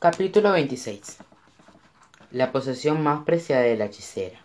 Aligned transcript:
Capítulo 0.00 0.52
26 0.52 1.18
La 2.30 2.52
posesión 2.52 3.02
más 3.02 3.24
preciada 3.24 3.62
de 3.62 3.76
la 3.76 3.86
hechicera 3.86 4.38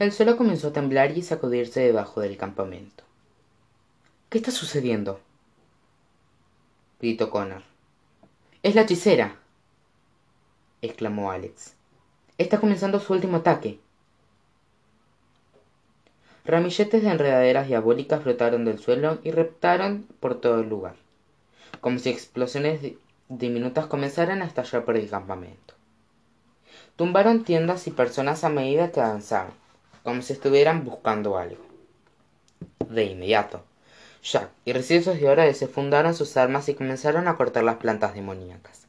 El 0.00 0.10
suelo 0.10 0.36
comenzó 0.36 0.66
a 0.66 0.72
temblar 0.72 1.16
y 1.16 1.22
sacudirse 1.22 1.78
debajo 1.78 2.20
del 2.20 2.36
campamento. 2.36 3.04
¿Qué 4.28 4.38
está 4.38 4.50
sucediendo? 4.50 5.20
gritó 7.00 7.30
Connor. 7.30 7.62
Es 8.64 8.74
la 8.74 8.80
hechicera, 8.80 9.36
exclamó 10.82 11.30
Alex. 11.30 11.74
Está 12.38 12.58
comenzando 12.58 12.98
su 12.98 13.12
último 13.12 13.36
ataque. 13.36 13.78
Ramilletes 16.44 17.04
de 17.04 17.08
enredaderas 17.08 17.68
diabólicas 17.68 18.20
flotaron 18.20 18.64
del 18.64 18.80
suelo 18.80 19.20
y 19.22 19.30
reptaron 19.30 20.08
por 20.18 20.40
todo 20.40 20.58
el 20.58 20.68
lugar, 20.68 20.96
como 21.80 21.98
si 21.98 22.10
explosiones 22.10 22.80
diminutas 23.28 23.86
comenzaran 23.86 24.42
a 24.42 24.46
estallar 24.46 24.84
por 24.84 24.96
el 24.96 25.08
campamento. 25.08 25.74
Tumbaron 26.96 27.44
tiendas 27.44 27.86
y 27.86 27.90
personas 27.90 28.44
a 28.44 28.48
medida 28.48 28.90
que 28.90 29.00
avanzaban, 29.00 29.52
como 30.02 30.22
si 30.22 30.32
estuvieran 30.32 30.84
buscando 30.84 31.38
algo. 31.38 31.64
De 32.88 33.04
inmediato, 33.04 33.64
Jack 34.22 34.50
y 34.64 34.72
residuos 34.72 35.18
de 35.18 35.28
oro 35.28 35.42
desenfundaron 35.42 36.14
sus 36.14 36.36
armas 36.36 36.68
y 36.68 36.74
comenzaron 36.74 37.28
a 37.28 37.36
cortar 37.36 37.64
las 37.64 37.76
plantas 37.76 38.14
demoníacas. 38.14 38.86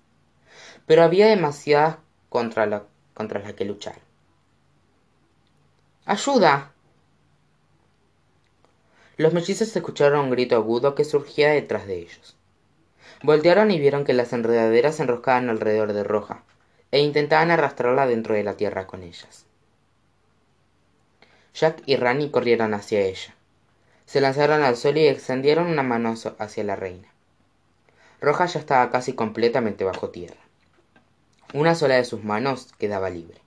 Pero 0.85 1.03
había 1.03 1.27
demasiadas 1.27 1.97
contra, 2.29 2.83
contra 3.13 3.39
las 3.39 3.53
que 3.53 3.65
luchar. 3.65 3.95
¡Ayuda! 6.05 6.73
Los 9.17 9.33
mellizos 9.33 9.75
escucharon 9.75 10.25
un 10.25 10.31
grito 10.31 10.55
agudo 10.55 10.95
que 10.95 11.05
surgía 11.05 11.51
detrás 11.51 11.85
de 11.85 11.99
ellos. 11.99 12.35
Voltearon 13.23 13.69
y 13.69 13.79
vieron 13.79 14.03
que 14.03 14.13
las 14.13 14.33
enredaderas 14.33 14.95
se 14.95 15.03
enroscaban 15.03 15.49
alrededor 15.49 15.93
de 15.93 16.03
Roja, 16.03 16.43
e 16.91 16.99
intentaban 16.99 17.51
arrastrarla 17.51 18.07
dentro 18.07 18.33
de 18.33 18.43
la 18.43 18.57
tierra 18.57 18.87
con 18.87 19.03
ellas. 19.03 19.45
Jack 21.53 21.83
y 21.85 21.97
Rani 21.97 22.31
corrieron 22.31 22.73
hacia 22.73 23.01
ella. 23.01 23.35
Se 24.05 24.21
lanzaron 24.21 24.63
al 24.63 24.75
suelo 24.75 24.99
y 24.99 25.07
extendieron 25.07 25.67
una 25.67 25.83
mano 25.83 26.15
hacia 26.39 26.63
la 26.63 26.75
reina. 26.75 27.07
Roja 28.19 28.45
ya 28.45 28.59
estaba 28.59 28.89
casi 28.89 29.13
completamente 29.13 29.83
bajo 29.83 30.09
tierra. 30.09 30.37
Una 31.53 31.75
sola 31.75 31.95
de 31.95 32.05
sus 32.05 32.23
manos 32.23 32.73
quedaba 32.77 33.09
libre. 33.09 33.39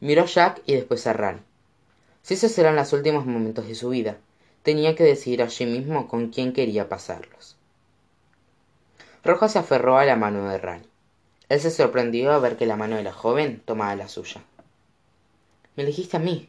Miró 0.00 0.24
Jack 0.26 0.62
y 0.66 0.74
después 0.74 1.06
a 1.06 1.12
Rani. 1.12 1.40
Si 2.22 2.34
esos 2.34 2.56
eran 2.58 2.76
los 2.76 2.92
últimos 2.92 3.26
momentos 3.26 3.68
de 3.68 3.74
su 3.74 3.90
vida, 3.90 4.16
tenía 4.62 4.94
que 4.96 5.04
decidir 5.04 5.42
allí 5.42 5.66
mismo 5.66 6.08
con 6.08 6.28
quién 6.28 6.52
quería 6.52 6.88
pasarlos. 6.88 7.56
Roja 9.26 9.48
se 9.48 9.58
aferró 9.58 9.98
a 9.98 10.04
la 10.04 10.16
mano 10.16 10.48
de 10.48 10.58
Rani. 10.58 10.88
Él 11.48 11.60
se 11.60 11.70
sorprendió 11.70 12.32
a 12.32 12.38
ver 12.38 12.56
que 12.56 12.66
la 12.66 12.76
mano 12.76 12.96
de 12.96 13.02
la 13.02 13.12
joven 13.12 13.62
tomaba 13.64 13.94
la 13.96 14.08
suya. 14.08 14.42
Me 15.76 15.82
elegiste 15.82 16.16
a 16.16 16.20
mí, 16.20 16.48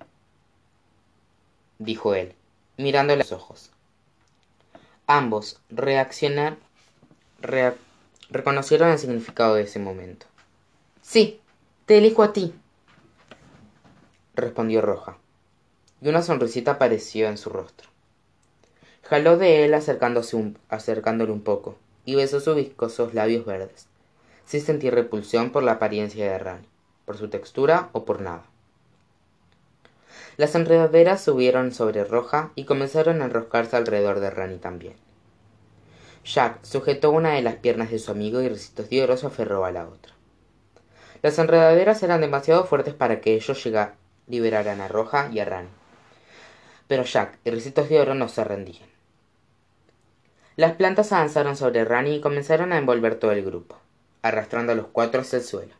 dijo 1.79 2.15
él, 2.15 2.33
mirándole 2.77 3.21
a 3.21 3.25
los 3.25 3.31
ojos. 3.31 3.71
Ambos 5.05 5.59
reaccionaron, 5.69 6.57
reconocieron 8.29 8.89
el 8.89 8.99
significado 8.99 9.55
de 9.55 9.63
ese 9.63 9.79
momento. 9.79 10.25
Sí, 11.01 11.41
te 11.85 11.97
elijo 11.97 12.23
a 12.23 12.33
ti, 12.33 12.53
respondió 14.33 14.81
Roja 14.81 15.17
y 16.01 16.09
una 16.09 16.21
sonrisita 16.21 16.71
apareció 16.71 17.27
en 17.27 17.37
su 17.37 17.49
rostro. 17.49 17.89
Jaló 19.03 19.37
de 19.37 19.65
él 19.65 19.73
acercándose 19.73 20.53
acercándole 20.69 21.31
un 21.31 21.41
poco, 21.41 21.77
y 22.07 22.15
besó 22.15 22.39
sus 22.39 22.55
viscosos 22.55 23.13
labios 23.13 23.45
verdes, 23.45 23.85
sin 24.47 24.61
sentir 24.61 24.95
repulsión 24.95 25.51
por 25.51 25.61
la 25.61 25.73
apariencia 25.73 26.31
de 26.31 26.39
Rani, 26.39 26.65
por 27.05 27.17
su 27.17 27.29
textura 27.29 27.89
o 27.91 28.03
por 28.05 28.21
nada. 28.21 28.45
Las 30.37 30.55
enredaderas 30.55 31.21
subieron 31.21 31.71
sobre 31.71 32.03
Roja 32.03 32.51
y 32.55 32.63
comenzaron 32.63 33.21
a 33.21 33.25
enroscarse 33.25 33.77
alrededor 33.77 34.19
de 34.19 34.31
Rani 34.31 34.57
también. 34.57 34.95
Jack 36.25 36.63
sujetó 36.63 37.11
una 37.11 37.33
de 37.33 37.43
las 37.43 37.57
piernas 37.57 37.91
de 37.91 37.99
su 37.99 38.09
amigo 38.09 38.41
y 38.41 38.49
Recitos 38.49 38.89
de 38.89 39.03
Oro 39.03 39.17
se 39.17 39.27
aferró 39.27 39.65
a 39.65 39.71
la 39.71 39.87
otra. 39.87 40.13
Las 41.21 41.37
enredaderas 41.37 42.01
eran 42.01 42.21
demasiado 42.21 42.65
fuertes 42.65 42.95
para 42.95 43.21
que 43.21 43.35
ellos 43.35 43.69
liberaran 44.25 44.81
a 44.81 44.87
Roja 44.87 45.29
y 45.31 45.39
a 45.39 45.45
Rani 45.45 45.69
pero 46.87 47.03
Jack 47.03 47.37
y 47.43 47.51
Ricitos 47.51 47.89
de 47.89 47.99
Oro 47.99 48.15
no 48.15 48.29
se 48.29 48.43
rendían. 48.43 48.87
Las 50.57 50.73
plantas 50.73 51.11
avanzaron 51.11 51.55
sobre 51.55 51.85
Rani 51.85 52.15
y 52.15 52.19
comenzaron 52.19 52.73
a 52.73 52.79
envolver 52.79 53.13
todo 53.19 53.31
el 53.31 53.45
grupo, 53.45 53.77
arrastrando 54.23 54.71
a 54.71 54.75
los 54.75 54.87
cuatro 54.87 55.21
hacia 55.21 55.37
el 55.37 55.45
suelo. 55.45 55.73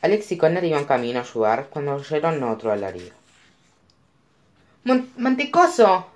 Alex 0.00 0.30
y 0.30 0.38
Connor 0.38 0.62
iban 0.62 0.84
camino 0.84 1.18
a 1.18 1.22
ayudar 1.22 1.66
cuando 1.68 1.96
oyeron 1.96 2.40
otro 2.44 2.70
alarido. 2.70 3.10
¡Mantecoso! 5.16 6.06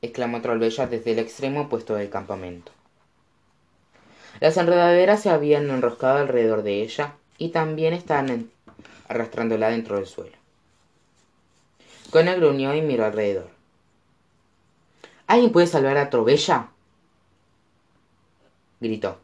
exclamó 0.00 0.40
Trollbella 0.40 0.86
desde 0.86 1.10
el 1.10 1.18
extremo 1.18 1.62
opuesto 1.62 1.96
del 1.96 2.10
campamento. 2.10 2.70
Las 4.38 4.56
enredaderas 4.56 5.20
se 5.20 5.30
habían 5.30 5.68
enroscado 5.68 6.18
alrededor 6.18 6.62
de 6.62 6.82
ella 6.82 7.14
y 7.38 7.48
también 7.48 7.92
estaban 7.92 8.52
arrastrándola 9.08 9.70
dentro 9.70 9.96
del 9.96 10.06
suelo. 10.06 10.36
Connor 12.10 12.36
gruñó 12.36 12.72
y 12.72 12.82
miró 12.82 13.04
alrededor. 13.04 13.57
¿Alguien 15.28 15.52
puede 15.52 15.66
salvar 15.66 15.98
a 15.98 16.08
Trovella? 16.08 16.70
gritó. 18.80 19.18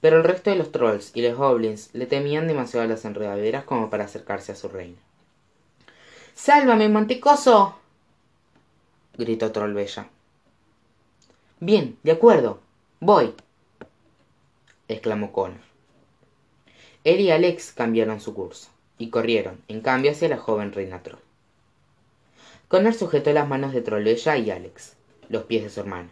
Pero 0.00 0.16
el 0.16 0.24
resto 0.24 0.50
de 0.50 0.56
los 0.56 0.72
trolls 0.72 1.10
y 1.14 1.20
los 1.20 1.36
goblins 1.36 1.90
le 1.92 2.06
temían 2.06 2.48
demasiado 2.48 2.84
a 2.84 2.88
las 2.88 3.04
enredaderas 3.04 3.64
como 3.64 3.90
para 3.90 4.04
acercarse 4.04 4.52
a 4.52 4.56
su 4.56 4.68
reina. 4.68 4.96
¡Sálvame, 6.34 6.88
mantecoso! 6.88 7.76
gritó 9.18 9.52
Trollbella. 9.52 10.08
Bien, 11.60 11.98
de 12.02 12.12
acuerdo. 12.12 12.60
Voy. 13.00 13.34
exclamó 14.88 15.32
Connor. 15.32 15.60
Él 17.04 17.20
y 17.20 17.30
Alex 17.30 17.72
cambiaron 17.72 18.20
su 18.20 18.32
curso 18.32 18.70
y 18.96 19.10
corrieron, 19.10 19.60
en 19.68 19.82
cambio, 19.82 20.12
hacia 20.12 20.30
la 20.30 20.38
joven 20.38 20.72
reina 20.72 21.02
troll. 21.02 21.20
Connor 22.68 22.94
sujetó 22.94 23.32
las 23.32 23.48
manos 23.48 23.72
de 23.72 23.82
Trollbella 23.82 24.36
y 24.38 24.50
Alex, 24.50 24.95
los 25.28 25.44
pies 25.44 25.64
de 25.64 25.70
su 25.70 25.80
hermano. 25.80 26.08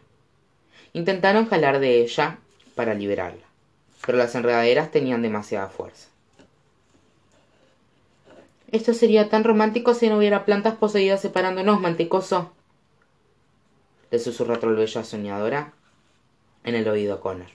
Intentaron 0.92 1.48
jalar 1.48 1.80
de 1.80 2.02
ella 2.02 2.38
para 2.74 2.94
liberarla, 2.94 3.44
pero 4.04 4.18
las 4.18 4.34
enredaderas 4.34 4.90
tenían 4.90 5.22
demasiada 5.22 5.68
fuerza. 5.68 6.08
Esto 8.70 8.92
sería 8.92 9.28
tan 9.28 9.44
romántico 9.44 9.94
si 9.94 10.08
no 10.08 10.18
hubiera 10.18 10.44
plantas 10.44 10.74
poseídas 10.74 11.20
separándonos, 11.20 11.80
mantecoso. 11.80 12.52
Le 14.10 14.18
susurró 14.18 14.58
Trollbella 14.58 15.04
soñadora 15.04 15.72
en 16.64 16.74
el 16.74 16.88
oído 16.88 17.14
a 17.14 17.20
Connor. 17.20 17.46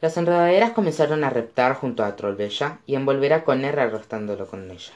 Las 0.00 0.16
enredaderas 0.16 0.72
comenzaron 0.72 1.22
a 1.22 1.30
reptar 1.30 1.74
junto 1.74 2.04
a 2.04 2.16
Trollbella 2.16 2.80
y 2.86 2.96
envolver 2.96 3.32
a 3.32 3.44
Connor 3.44 3.78
arrastrándolo 3.78 4.46
con 4.46 4.70
ella. 4.70 4.92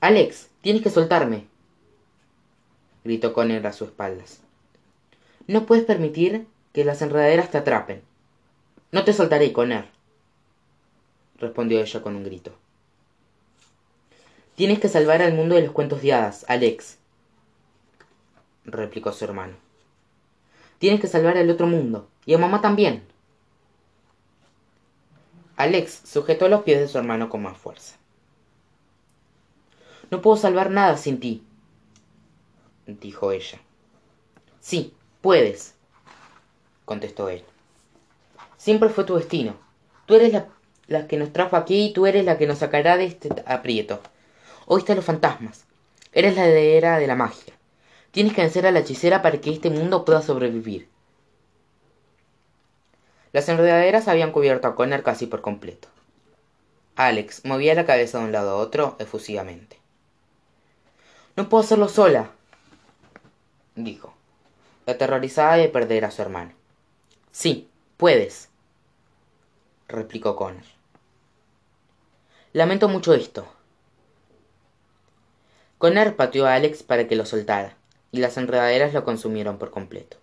Alex, 0.00 0.48
tienes 0.62 0.82
que 0.82 0.88
soltarme. 0.88 1.49
Gritó 3.04 3.32
Connor 3.32 3.66
a 3.66 3.72
sus 3.72 3.88
espaldas. 3.88 4.40
No 5.46 5.66
puedes 5.66 5.84
permitir 5.84 6.46
que 6.72 6.84
las 6.84 7.02
enredaderas 7.02 7.50
te 7.50 7.58
atrapen. 7.58 8.02
No 8.92 9.04
te 9.04 9.12
soltaré, 9.12 9.52
Connor, 9.52 9.86
respondió 11.38 11.80
ella 11.80 12.02
con 12.02 12.16
un 12.16 12.24
grito. 12.24 12.52
Tienes 14.54 14.78
que 14.78 14.88
salvar 14.88 15.22
al 15.22 15.32
mundo 15.32 15.54
de 15.54 15.62
los 15.62 15.72
cuentos 15.72 16.02
de 16.02 16.12
hadas, 16.12 16.44
Alex, 16.48 16.98
replicó 18.64 19.12
su 19.12 19.24
hermano. 19.24 19.54
Tienes 20.78 21.00
que 21.00 21.06
salvar 21.06 21.36
al 21.38 21.50
otro 21.50 21.66
mundo, 21.66 22.08
y 22.26 22.34
a 22.34 22.38
mamá 22.38 22.60
también. 22.60 23.02
Alex 25.56 26.02
sujetó 26.04 26.48
los 26.48 26.62
pies 26.62 26.80
de 26.80 26.88
su 26.88 26.98
hermano 26.98 27.28
con 27.28 27.42
más 27.42 27.56
fuerza. 27.56 27.96
No 30.10 30.20
puedo 30.22 30.36
salvar 30.36 30.70
nada 30.70 30.96
sin 30.96 31.20
ti, 31.20 31.44
dijo 32.86 33.32
ella. 33.32 33.58
Sí, 34.60 34.94
puedes, 35.20 35.74
contestó 36.84 37.28
él. 37.28 37.44
Siempre 38.56 38.88
fue 38.88 39.04
tu 39.04 39.16
destino. 39.16 39.54
Tú 40.06 40.14
eres 40.14 40.32
la, 40.32 40.48
la, 40.86 41.06
que 41.06 41.16
nos 41.16 41.32
trajo 41.32 41.56
aquí 41.56 41.86
y 41.86 41.92
tú 41.92 42.06
eres 42.06 42.24
la 42.24 42.36
que 42.36 42.46
nos 42.46 42.58
sacará 42.58 42.96
de 42.96 43.06
este 43.06 43.30
aprieto. 43.46 44.00
Oíste 44.66 44.92
a 44.92 44.96
los 44.96 45.04
fantasmas. 45.04 45.64
Eres 46.12 46.36
la 46.36 46.46
heredera 46.46 46.98
de 46.98 47.06
la 47.06 47.16
magia. 47.16 47.54
Tienes 48.10 48.34
que 48.34 48.42
vencer 48.42 48.66
a 48.66 48.72
la 48.72 48.80
hechicera 48.80 49.22
para 49.22 49.40
que 49.40 49.50
este 49.50 49.70
mundo 49.70 50.04
pueda 50.04 50.20
sobrevivir. 50.20 50.88
Las 53.32 53.48
enredaderas 53.48 54.08
habían 54.08 54.32
cubierto 54.32 54.66
a 54.66 54.74
Connor 54.74 55.02
casi 55.02 55.26
por 55.26 55.40
completo. 55.40 55.88
Alex 56.96 57.44
movía 57.44 57.74
la 57.74 57.86
cabeza 57.86 58.18
de 58.18 58.24
un 58.24 58.32
lado 58.32 58.50
a 58.50 58.56
otro 58.56 58.96
efusivamente. 58.98 59.78
No 61.36 61.48
puedo 61.48 61.62
hacerlo 61.62 61.88
sola, 61.88 62.32
dijo. 63.84 64.14
aterrorizada 64.86 65.56
de 65.56 65.68
perder 65.68 66.04
a 66.04 66.10
su 66.10 66.22
hermano 66.22 66.52
sí 67.30 67.68
puedes 67.96 68.48
replicó 69.88 70.36
Connor. 70.36 70.64
Lamento 72.52 72.88
mucho 72.88 73.14
esto 73.14 73.46
Connor 75.78 76.16
pateó 76.16 76.46
a 76.46 76.54
Alex 76.54 76.82
para 76.82 77.08
que 77.08 77.16
lo 77.16 77.24
soltara 77.24 77.76
y 78.12 78.18
las 78.18 78.36
enredaderas 78.36 78.92
lo 78.92 79.04
consumieron 79.04 79.56
por 79.58 79.70
completo. 79.70 80.18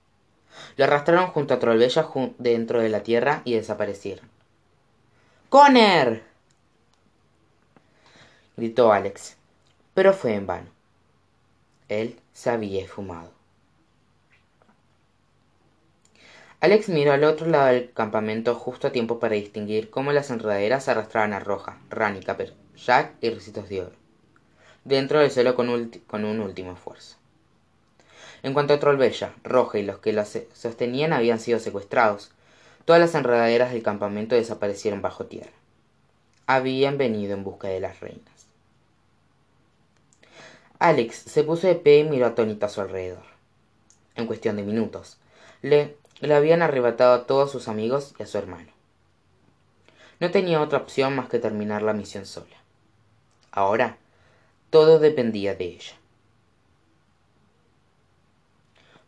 Lo 0.75 0.83
arrastraron 0.83 1.27
junto 1.27 1.53
a 1.53 1.59
Trollbella 1.59 2.07
dentro 2.37 2.81
de 2.81 2.89
la 2.89 3.01
tierra 3.01 3.41
y 3.43 3.55
desaparecieron. 3.55 4.29
Connor 5.49 6.21
gritó 8.55 8.91
Alex 8.91 9.37
pero 9.97 10.13
fue 10.13 10.35
en 10.35 10.45
vano. 10.45 10.69
Él 11.89 12.19
se 12.33 12.51
había 12.51 12.83
esfumado 12.83 13.31
alex 16.59 16.89
miró 16.89 17.13
al 17.13 17.23
otro 17.23 17.47
lado 17.47 17.67
del 17.67 17.91
campamento 17.91 18.55
justo 18.55 18.87
a 18.87 18.91
tiempo 18.91 19.19
para 19.19 19.35
distinguir 19.35 19.89
cómo 19.89 20.11
las 20.11 20.29
enredaderas 20.29 20.87
arrastraban 20.87 21.33
a 21.33 21.39
roja 21.39 21.79
ran 21.89 22.17
y 22.17 22.21
caper 22.21 22.53
jack 22.75 23.13
y 23.21 23.29
ricitos 23.29 23.69
de 23.69 23.81
oro 23.81 24.07
dentro 24.87 25.19
del 25.19 25.31
suelo 25.31 25.53
con, 25.55 25.69
un 25.69 26.39
último 26.39 26.71
esfuerzo. 26.71 27.17
En 28.41 28.53
cuanto 28.53 28.73
a 28.73 28.79
trollbella 28.79 29.33
roja 29.43 29.79
y 29.79 29.83
los 29.83 29.99
que 29.99 30.13
la 30.13 30.25
sostenían 30.25 31.11
habían 31.11 31.39
sido 31.39 31.59
secuestrados. 31.59 32.31
Todas 32.85 33.01
las 33.01 33.13
enredaderas 33.15 33.73
del 33.73 33.83
campamento 33.83 34.35
desaparecieron 34.35 35.01
bajo 35.01 35.25
tierra. 35.25 35.51
Habían 36.45 36.97
venido 36.97 37.33
en 37.33 37.43
busca 37.43 37.67
de 37.67 37.81
las 37.81 37.99
reinas. 37.99 38.47
Alex 40.79 41.15
se 41.17 41.43
puso 41.43 41.67
de 41.67 41.75
pie 41.75 41.99
y 41.99 42.03
miró 42.05 42.27
atónito 42.27 42.65
a 42.65 42.69
su 42.69 42.79
alrededor. 42.79 43.23
En 44.15 44.25
cuestión 44.25 44.55
de 44.55 44.63
minutos 44.63 45.17
le 45.61 45.97
le 46.19 46.33
habían 46.33 46.61
arrebatado 46.61 47.13
a 47.13 47.27
todos 47.27 47.51
sus 47.51 47.67
amigos 47.67 48.13
y 48.19 48.23
a 48.23 48.25
su 48.25 48.37
hermano. 48.37 48.71
No 50.19 50.31
tenía 50.31 50.61
otra 50.61 50.79
opción 50.79 51.15
más 51.15 51.29
que 51.29 51.39
terminar 51.39 51.83
la 51.83 51.93
misión 51.93 52.25
sola. 52.25 52.55
Ahora 53.51 53.97
todo 54.69 54.99
dependía 54.99 55.55
de 55.55 55.65
ella. 55.65 55.93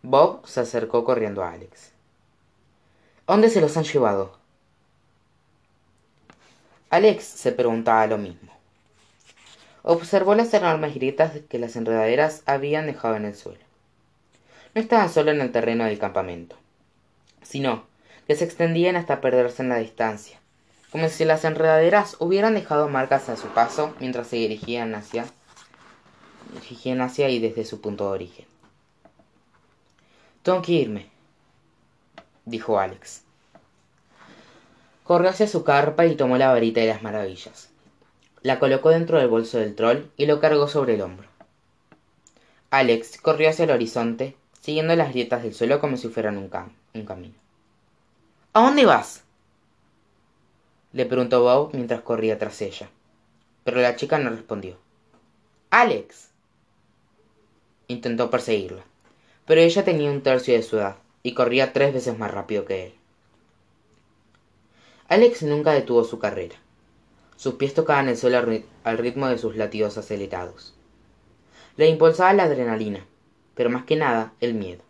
Bob 0.01 0.45
se 0.47 0.61
acercó 0.61 1.03
corriendo 1.03 1.43
a 1.43 1.51
alex. 1.51 1.91
Dónde 3.27 3.49
se 3.49 3.61
los 3.61 3.75
han 3.77 3.83
llevado 3.83 4.37
alex 6.89 7.23
se 7.23 7.51
preguntaba 7.51 8.07
lo 8.07 8.17
mismo. 8.17 8.51
Observó 9.83 10.35
las 10.35 10.53
enormes 10.53 10.95
grietas 10.95 11.33
que 11.47 11.59
las 11.59 11.75
enredaderas 11.75 12.41
habían 12.45 12.87
dejado 12.87 13.15
en 13.15 13.25
el 13.25 13.35
suelo. 13.35 13.63
No 14.73 14.81
estaban 14.81 15.09
solo 15.09 15.31
en 15.31 15.41
el 15.41 15.51
terreno 15.51 15.85
del 15.85 15.99
campamento 15.99 16.55
sino 17.49 17.83
que 18.27 18.35
se 18.35 18.45
extendían 18.45 18.95
hasta 18.95 19.21
perderse 19.21 19.63
en 19.63 19.69
la 19.69 19.79
distancia 19.79 20.39
como 20.91 21.07
si 21.09 21.25
las 21.25 21.45
enredaderas 21.45 22.15
hubieran 22.19 22.55
dejado 22.55 22.89
marcas 22.89 23.29
a 23.29 23.35
su 23.35 23.47
paso 23.49 23.93
mientras 23.99 24.27
se 24.27 24.37
dirigían 24.37 24.95
hacia 24.95 25.25
dirigían 26.53 27.01
hacia 27.01 27.29
y 27.29 27.39
desde 27.39 27.63
su 27.63 27.79
punto 27.79 28.05
de 28.05 28.11
origen. 28.11 28.45
Tengo 30.41 30.61
que 30.63 30.71
irme 30.71 31.09
dijo 32.45 32.79
alex. 32.79 33.21
Corrió 35.03 35.29
hacia 35.29 35.47
su 35.47 35.63
carpa 35.63 36.05
y 36.05 36.15
tomó 36.15 36.37
la 36.37 36.51
varita 36.51 36.81
de 36.81 36.87
las 36.87 37.03
maravillas. 37.03 37.69
La 38.41 38.59
colocó 38.59 38.89
dentro 38.89 39.19
del 39.19 39.27
bolso 39.27 39.59
del 39.59 39.75
troll 39.75 40.05
y 40.17 40.25
lo 40.25 40.39
cargó 40.39 40.67
sobre 40.67 40.95
el 40.95 41.01
hombro. 41.01 41.27
Alex 42.71 43.19
corrió 43.21 43.49
hacia 43.49 43.65
el 43.65 43.71
horizonte 43.71 44.35
siguiendo 44.59 44.95
las 44.95 45.09
grietas 45.09 45.43
del 45.43 45.53
suelo 45.53 45.79
como 45.79 45.97
si 45.97 46.09
fueran 46.09 46.37
un, 46.37 46.49
un 46.93 47.05
camino. 47.05 47.35
A 48.53 48.61
dónde 48.61 48.85
vas 48.85 49.23
le 50.91 51.05
preguntó 51.05 51.43
bob 51.43 51.71
mientras 51.73 52.01
corría 52.01 52.39
tras 52.39 52.61
ella 52.61 52.89
pero 53.63 53.81
la 53.81 53.95
chica 53.95 54.17
no 54.17 54.31
respondió. 54.31 54.77
Alex 55.69 56.29
intentó 57.87 58.29
perseguirla 58.29 58.83
pero 59.45 59.61
ella 59.61 59.83
tenía 59.83 60.11
un 60.11 60.21
tercio 60.21 60.53
de 60.53 60.63
su 60.63 60.77
edad 60.77 60.97
y 61.23 61.33
corría 61.33 61.73
tres 61.73 61.93
veces 61.93 62.17
más 62.17 62.31
rápido 62.31 62.65
que 62.65 62.87
él. 62.87 62.93
Alex 65.07 65.43
nunca 65.43 65.71
detuvo 65.71 66.03
su 66.03 66.19
carrera. 66.19 66.55
Sus 67.35 67.55
pies 67.55 67.73
tocaban 67.73 68.09
el 68.09 68.17
suelo 68.17 68.43
al 68.83 68.97
ritmo 68.97 69.27
de 69.27 69.37
sus 69.37 69.55
latidos 69.55 69.97
acelerados. 69.97 70.75
Le 71.77 71.87
impulsaba 71.87 72.33
la 72.33 72.43
adrenalina 72.43 73.05
pero 73.59 73.69
más 73.69 73.83
que 73.83 73.97
nada 73.97 74.31
el 74.39 74.53
miedo. 74.53 74.81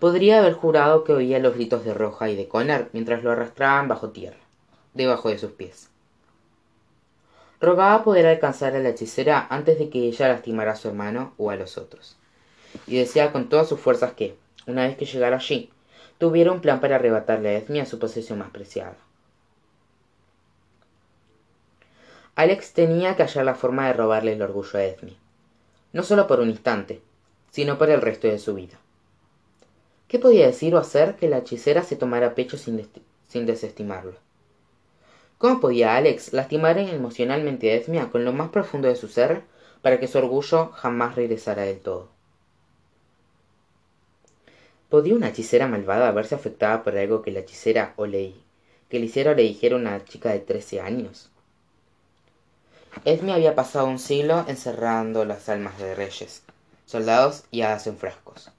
Podría 0.00 0.38
haber 0.38 0.54
jurado 0.54 1.04
que 1.04 1.12
oía 1.12 1.38
los 1.38 1.52
gritos 1.52 1.84
de 1.84 1.92
roja 1.92 2.30
y 2.30 2.34
de 2.34 2.48
connor 2.48 2.88
mientras 2.94 3.22
lo 3.22 3.30
arrastraban 3.30 3.88
bajo 3.88 4.08
tierra 4.08 4.38
debajo 4.94 5.28
de 5.28 5.36
sus 5.36 5.52
pies. 5.52 5.90
Rogaba 7.60 8.04
poder 8.04 8.26
alcanzar 8.26 8.74
a 8.74 8.78
la 8.78 8.88
hechicera 8.88 9.46
antes 9.50 9.78
de 9.78 9.90
que 9.90 9.98
ella 9.98 10.28
lastimara 10.28 10.72
a 10.72 10.76
su 10.76 10.88
hermano 10.88 11.34
o 11.36 11.50
a 11.50 11.56
los 11.56 11.76
otros. 11.76 12.16
Y 12.86 12.96
deseaba 12.96 13.32
con 13.32 13.50
todas 13.50 13.68
sus 13.68 13.78
fuerzas 13.78 14.14
que 14.14 14.38
una 14.66 14.86
vez 14.86 14.96
que 14.96 15.04
llegara 15.04 15.36
allí 15.36 15.70
tuviera 16.16 16.52
un 16.52 16.62
plan 16.62 16.80
para 16.80 16.94
arrebatarle 16.94 17.50
a 17.50 17.58
Esme 17.58 17.82
a 17.82 17.84
su 17.84 17.98
posesión 17.98 18.38
más 18.38 18.48
preciada. 18.48 18.96
Alex 22.34 22.72
tenía 22.72 23.14
que 23.14 23.24
hallar 23.24 23.44
la 23.44 23.54
forma 23.54 23.88
de 23.88 23.92
robarle 23.92 24.32
el 24.32 24.40
orgullo 24.40 24.78
a 24.78 24.84
Esme 24.84 25.18
no 25.92 26.02
solo 26.02 26.26
por 26.26 26.40
un 26.40 26.50
instante 26.50 27.02
sino 27.50 27.78
por 27.78 27.90
el 27.90 28.00
resto 28.00 28.28
de 28.28 28.38
su 28.38 28.54
vida. 28.54 28.78
Qué 30.08 30.18
podía 30.18 30.46
decir 30.46 30.74
o 30.74 30.78
hacer 30.78 31.16
que 31.16 31.28
la 31.28 31.38
hechicera 31.38 31.82
se 31.82 31.96
tomara 31.96 32.34
pecho 32.34 32.56
sin, 32.56 33.46
desestimarlo 33.46 34.14
cómo 35.38 35.60
podía 35.60 35.96
alex 35.96 36.32
lastimar 36.32 36.78
emocionalmente 36.78 37.70
a 37.70 37.76
esmia 37.76 38.10
con 38.10 38.24
lo 38.24 38.32
más 38.32 38.48
profundo 38.50 38.88
de 38.88 38.96
su 38.96 39.06
ser 39.06 39.42
para 39.82 40.00
que 40.00 40.08
su 40.08 40.18
orgullo 40.18 40.70
jamás 40.72 41.14
regresara 41.14 41.62
del 41.62 41.78
todo 41.78 42.08
podía 44.88 45.14
una 45.14 45.28
hechicera 45.28 45.68
malvada 45.68 46.10
verse 46.10 46.34
afectada 46.34 46.82
por 46.82 46.96
algo 46.96 47.22
que 47.22 47.30
la 47.30 47.40
hechicera 47.40 47.94
o 47.96 48.06
le 48.06 48.34
que 48.88 48.98
le 48.98 49.06
hiciera 49.06 49.32
o 49.32 49.34
le 49.34 49.42
dijera 49.42 49.76
una 49.76 50.04
chica 50.04 50.32
de 50.32 50.40
trece 50.40 50.80
años 50.80 51.30
Esme 53.04 53.32
había 53.32 53.54
pasado 53.54 53.86
un 53.86 53.98
siglo 53.98 54.44
encerrando 54.48 55.24
las 55.24 55.48
almas 55.48 55.78
de 55.78 55.94
reyes, 55.94 56.42
soldados 56.88 57.44
y 57.50 57.60
hadas 57.60 57.86
en 57.86 57.98
frascos. 57.98 58.50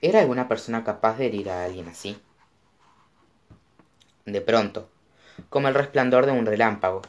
¿Era 0.00 0.20
alguna 0.20 0.48
persona 0.48 0.84
capaz 0.84 1.18
de 1.18 1.26
herir 1.26 1.50
a 1.50 1.64
alguien 1.64 1.86
así? 1.86 2.18
De 4.24 4.40
pronto, 4.40 4.88
como 5.50 5.68
el 5.68 5.74
resplandor 5.74 6.24
de 6.24 6.32
un 6.32 6.46
relámpago, 6.46 7.02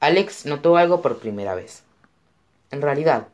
Alex 0.00 0.46
notó 0.46 0.76
algo 0.76 1.00
por 1.00 1.20
primera 1.20 1.54
vez. 1.54 1.84
En 2.72 2.82
realidad, 2.82 3.28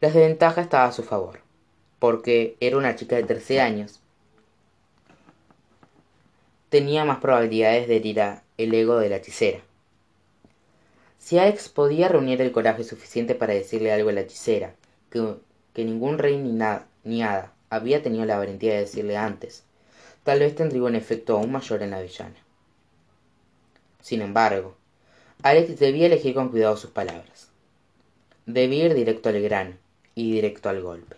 la 0.00 0.08
desventaja 0.08 0.62
estaba 0.62 0.86
a 0.86 0.92
su 0.92 1.02
favor, 1.02 1.40
porque 1.98 2.56
era 2.60 2.78
una 2.78 2.96
chica 2.96 3.16
de 3.16 3.24
13 3.24 3.60
años. 3.60 4.00
Tenía 6.70 7.04
más 7.04 7.18
probabilidades 7.18 7.88
de 7.88 7.96
herir 7.96 8.22
a 8.22 8.42
el 8.56 8.72
ego 8.72 8.98
de 8.98 9.10
la 9.10 9.16
hechicera. 9.16 9.60
Si 11.18 11.38
Alex 11.38 11.68
podía 11.68 12.08
reunir 12.08 12.40
el 12.40 12.52
coraje 12.52 12.84
suficiente 12.84 13.34
para 13.34 13.52
decirle 13.52 13.92
algo 13.92 14.08
a 14.08 14.12
la 14.12 14.22
hechicera, 14.22 14.74
que, 15.10 15.36
que 15.74 15.84
ningún 15.84 16.18
rey 16.18 16.36
ni, 16.38 16.52
nada, 16.52 16.86
ni 17.04 17.22
hada 17.22 17.52
había 17.70 18.02
tenido 18.02 18.24
la 18.24 18.38
valentía 18.38 18.74
de 18.74 18.80
decirle 18.80 19.16
antes, 19.16 19.64
tal 20.24 20.40
vez 20.40 20.54
tendría 20.54 20.82
un 20.82 20.96
efecto 20.96 21.36
aún 21.36 21.52
mayor 21.52 21.82
en 21.82 21.90
la 21.90 22.02
villana. 22.02 22.36
Sin 24.00 24.22
embargo, 24.22 24.76
Alex 25.42 25.78
debía 25.78 26.06
elegir 26.06 26.34
con 26.34 26.48
cuidado 26.48 26.76
sus 26.76 26.90
palabras. 26.90 27.48
Debía 28.46 28.86
ir 28.86 28.94
directo 28.94 29.28
al 29.28 29.40
grano 29.40 29.76
y 30.14 30.32
directo 30.32 30.68
al 30.68 30.82
golpe. 30.82 31.16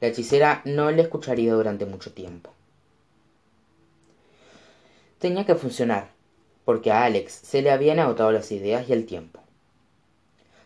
La 0.00 0.08
hechicera 0.08 0.62
no 0.64 0.90
le 0.90 1.02
escucharía 1.02 1.52
durante 1.52 1.86
mucho 1.86 2.12
tiempo. 2.12 2.50
Tenía 5.18 5.44
que 5.44 5.54
funcionar, 5.54 6.10
porque 6.64 6.90
a 6.90 7.04
Alex 7.04 7.32
se 7.32 7.62
le 7.62 7.70
habían 7.70 7.98
agotado 7.98 8.32
las 8.32 8.50
ideas 8.52 8.88
y 8.88 8.92
el 8.92 9.06
tiempo. 9.06 9.40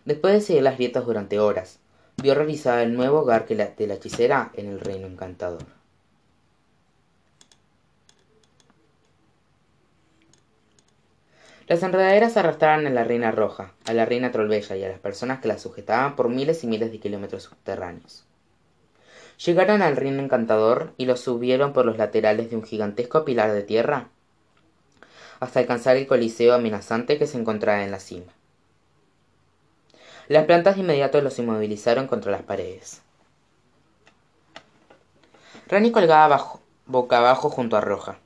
Después 0.05 0.35
de 0.35 0.41
seguir 0.41 0.63
las 0.63 0.77
grietas 0.77 1.05
durante 1.05 1.41
horas, 1.41 1.81
vio 2.17 2.35
realizar 2.35 2.81
el 2.81 2.95
nuevo 2.95 3.21
hogar 3.21 3.47
de 3.47 3.87
la 3.87 3.95
hechicera 3.95 4.51
en 4.55 4.69
el 4.69 4.81
reino 4.81 5.07
encantador. 5.07 5.65
Las 11.67 11.83
enredaderas 11.83 12.37
arrastraron 12.37 12.87
a 12.87 12.91
la 12.91 13.05
reina 13.05 13.31
roja, 13.31 13.73
a 13.87 13.95
la 13.95 14.05
reina 14.05 14.31
trollbella 14.31 14.77
y 14.77 14.85
a 14.85 14.89
las 14.91 14.99
personas 14.99 15.41
que 15.41 15.49
la 15.49 15.59
sujetaban 15.59 16.15
por 16.15 16.29
miles 16.29 16.63
y 16.63 16.67
miles 16.67 16.93
de 16.93 17.01
kilómetros 17.01 17.45
subterráneos. 17.45 18.27
Llegaron 19.43 19.81
al 19.81 19.97
reino 19.97 20.23
encantador 20.23 20.93
y 20.99 21.07
los 21.07 21.21
subieron 21.21 21.73
por 21.73 21.87
los 21.87 21.97
laterales 21.97 22.51
de 22.51 22.57
un 22.57 22.65
gigantesco 22.65 23.25
pilar 23.25 23.53
de 23.53 23.63
tierra 23.63 24.09
hasta 25.41 25.61
alcanzar 25.61 25.97
el 25.97 26.07
coliseo 26.07 26.55
amenazante 26.55 27.19
que 27.19 27.27
se 27.27 27.39
encontraba 27.39 27.83
en 27.83 27.91
la 27.91 27.99
cima. 27.99 28.34
Las 30.29 30.47
plantas 30.47 30.77
de 30.77 30.81
inmediato 30.81 31.21
los 31.21 31.39
inmovilizaron 31.39 32.07
contra 32.07 32.33
las 32.33 32.43
paredes. 32.43 33.03
Rani 35.69 35.91
colgaba 35.93 36.61
boca 36.87 37.19
abajo 37.19 37.51
junto 37.51 37.77
a 37.77 37.81
Roja. 37.81 38.19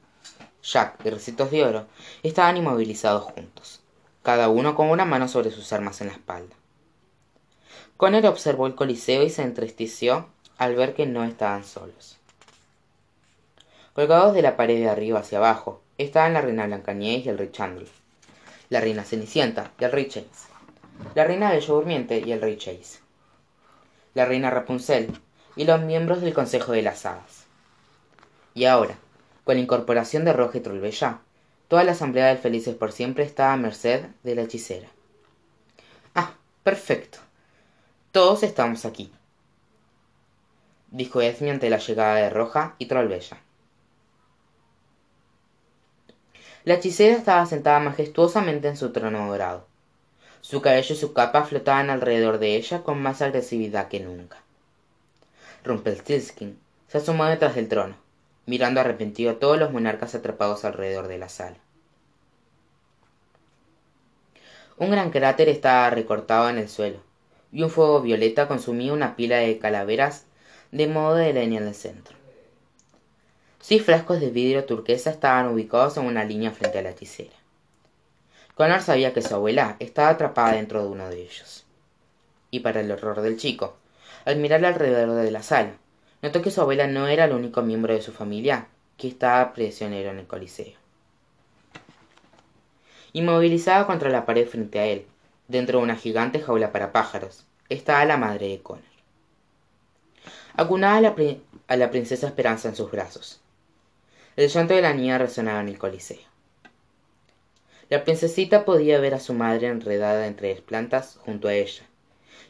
Jack 0.62 1.04
y 1.04 1.10
Recitos 1.10 1.50
de 1.50 1.64
Oro 1.64 1.86
estaban 2.22 2.56
inmovilizados 2.56 3.24
juntos, 3.24 3.80
cada 4.22 4.48
uno 4.48 4.74
con 4.74 4.90
una 4.90 5.04
mano 5.04 5.28
sobre 5.28 5.50
sus 5.50 5.72
armas 5.72 6.00
en 6.00 6.08
la 6.08 6.12
espalda. 6.12 6.54
Conner 7.96 8.26
observó 8.26 8.66
el 8.66 8.74
coliseo 8.74 9.22
y 9.22 9.30
se 9.30 9.42
entristeció 9.42 10.28
al 10.56 10.76
ver 10.76 10.94
que 10.94 11.06
no 11.06 11.24
estaban 11.24 11.64
solos. 11.64 12.18
Colgados 13.92 14.34
de 14.34 14.42
la 14.42 14.56
pared 14.56 14.78
de 14.78 14.88
arriba 14.88 15.20
hacia 15.20 15.38
abajo 15.38 15.80
estaban 15.96 16.34
la 16.34 16.40
reina 16.40 16.66
Blancanieves 16.66 17.26
y 17.26 17.28
el 17.28 17.38
rey 17.38 17.50
Chandler, 17.50 17.88
la 18.68 18.80
reina 18.80 19.02
Cenicienta 19.02 19.72
y 19.80 19.84
el 19.84 19.92
rey 19.92 20.08
la 21.14 21.24
reina 21.24 21.50
Bella 21.50 21.66
Durmiente 21.66 22.18
y 22.18 22.32
el 22.32 22.40
rey 22.40 22.56
Chase, 22.56 23.00
la 24.14 24.24
reina 24.24 24.50
Rapunzel 24.50 25.12
y 25.56 25.64
los 25.64 25.80
miembros 25.80 26.20
del 26.20 26.34
Consejo 26.34 26.72
de 26.72 26.82
las 26.82 27.06
Hadas. 27.06 27.46
Y 28.54 28.64
ahora, 28.64 28.96
con 29.44 29.56
la 29.56 29.62
incorporación 29.62 30.24
de 30.24 30.32
Roja 30.32 30.58
y 30.58 30.60
Trollbella, 30.60 31.20
toda 31.68 31.84
la 31.84 31.92
asamblea 31.92 32.26
del 32.26 32.38
Felices 32.38 32.74
por 32.74 32.92
Siempre 32.92 33.24
estaba 33.24 33.52
a 33.52 33.56
merced 33.56 34.06
de 34.22 34.34
la 34.34 34.42
hechicera. 34.42 34.88
Ah, 36.14 36.32
perfecto. 36.62 37.18
Todos 38.10 38.42
estamos 38.42 38.84
aquí, 38.84 39.12
dijo 40.90 41.20
Esme 41.20 41.50
ante 41.50 41.70
la 41.70 41.78
llegada 41.78 42.16
de 42.16 42.30
Roja 42.30 42.74
y 42.78 42.86
Trollbella. 42.86 43.38
La 46.64 46.74
hechicera 46.74 47.16
estaba 47.16 47.46
sentada 47.46 47.78
majestuosamente 47.78 48.68
en 48.68 48.76
su 48.76 48.90
trono 48.92 49.28
dorado. 49.28 49.67
Su 50.40 50.62
cabello 50.62 50.94
y 50.94 50.96
su 50.96 51.12
capa 51.12 51.44
flotaban 51.44 51.90
alrededor 51.90 52.38
de 52.38 52.56
ella 52.56 52.82
con 52.82 53.02
más 53.02 53.22
agresividad 53.22 53.88
que 53.88 54.00
nunca. 54.00 54.38
Rumpelstiltskin 55.64 56.58
se 56.88 56.98
asomó 56.98 57.26
detrás 57.26 57.54
del 57.54 57.68
trono, 57.68 57.96
mirando 58.46 58.80
arrepentido 58.80 59.32
a 59.32 59.38
todos 59.38 59.58
los 59.58 59.72
monarcas 59.72 60.14
atrapados 60.14 60.64
alrededor 60.64 61.08
de 61.08 61.18
la 61.18 61.28
sala. 61.28 61.56
Un 64.78 64.90
gran 64.90 65.10
cráter 65.10 65.48
estaba 65.48 65.90
recortado 65.90 66.48
en 66.48 66.58
el 66.58 66.68
suelo, 66.68 67.00
y 67.52 67.62
un 67.62 67.70
fuego 67.70 68.00
violeta 68.00 68.46
consumía 68.46 68.92
una 68.92 69.16
pila 69.16 69.38
de 69.38 69.58
calaveras 69.58 70.24
de 70.70 70.86
modo 70.86 71.16
de 71.16 71.32
leña 71.32 71.58
en 71.60 71.66
el 71.66 71.74
centro. 71.74 72.16
Seis 73.60 73.82
frascos 73.84 74.20
de 74.20 74.30
vidrio 74.30 74.64
turquesa 74.64 75.10
estaban 75.10 75.48
ubicados 75.48 75.96
en 75.96 76.06
una 76.06 76.24
línea 76.24 76.52
frente 76.52 76.78
a 76.78 76.82
la 76.82 76.90
hechicera. 76.90 77.34
Connor 78.58 78.82
sabía 78.82 79.14
que 79.14 79.22
su 79.22 79.32
abuela 79.36 79.76
estaba 79.78 80.08
atrapada 80.08 80.54
dentro 80.54 80.82
de 80.82 80.88
uno 80.88 81.08
de 81.08 81.22
ellos. 81.22 81.64
Y 82.50 82.58
para 82.58 82.80
el 82.80 82.90
horror 82.90 83.20
del 83.20 83.36
chico, 83.36 83.76
al 84.24 84.38
mirar 84.38 84.64
alrededor 84.64 85.22
de 85.22 85.30
la 85.30 85.44
sala, 85.44 85.74
notó 86.22 86.42
que 86.42 86.50
su 86.50 86.60
abuela 86.60 86.88
no 86.88 87.06
era 87.06 87.26
el 87.26 87.34
único 87.34 87.62
miembro 87.62 87.94
de 87.94 88.02
su 88.02 88.10
familia 88.10 88.66
que 88.96 89.06
estaba 89.06 89.52
prisionero 89.52 90.10
en 90.10 90.18
el 90.18 90.26
Coliseo. 90.26 90.74
Inmovilizada 93.12 93.86
contra 93.86 94.10
la 94.10 94.26
pared 94.26 94.48
frente 94.48 94.80
a 94.80 94.86
él, 94.86 95.06
dentro 95.46 95.78
de 95.78 95.84
una 95.84 95.94
gigante 95.94 96.40
jaula 96.40 96.72
para 96.72 96.90
pájaros, 96.90 97.46
estaba 97.68 98.04
la 98.06 98.16
madre 98.16 98.48
de 98.48 98.58
Connor. 98.60 98.82
Acunaba 100.54 100.96
a 100.96 101.00
la, 101.00 101.14
a 101.68 101.76
la 101.76 101.90
princesa 101.92 102.26
Esperanza 102.26 102.68
en 102.68 102.74
sus 102.74 102.90
brazos. 102.90 103.40
El 104.34 104.48
llanto 104.48 104.74
de 104.74 104.82
la 104.82 104.94
niña 104.94 105.16
resonaba 105.16 105.60
en 105.60 105.68
el 105.68 105.78
Coliseo. 105.78 106.27
La 107.90 108.04
princesita 108.04 108.66
podía 108.66 109.00
ver 109.00 109.14
a 109.14 109.20
su 109.20 109.32
madre 109.32 109.68
enredada 109.68 110.26
entre 110.26 110.52
las 110.52 110.60
plantas 110.60 111.18
junto 111.24 111.48
a 111.48 111.54
ella, 111.54 111.84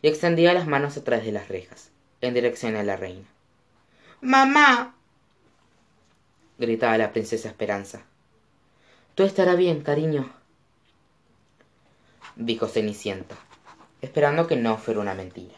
y 0.03 0.09
extendía 0.09 0.53
las 0.53 0.67
manos 0.67 0.97
a 0.97 1.05
través 1.05 1.25
de 1.25 1.33
las 1.33 1.49
rejas, 1.49 1.91
en 2.21 2.35
dirección 2.35 2.75
a 2.75 2.83
la 2.83 2.97
reina. 2.97 3.27
Mamá. 4.21 4.97
gritaba 6.59 6.99
la 6.99 7.13
princesa 7.13 7.49
Esperanza. 7.49 8.03
Tú 9.15 9.23
estará 9.23 9.55
bien, 9.55 9.83
cariño, 9.83 10.29
dijo 12.35 12.67
Cenicienta, 12.67 13.37
esperando 14.03 14.49
que 14.49 14.57
no 14.57 14.77
fuera 14.77 15.01
una 15.01 15.15
mentira. 15.15 15.55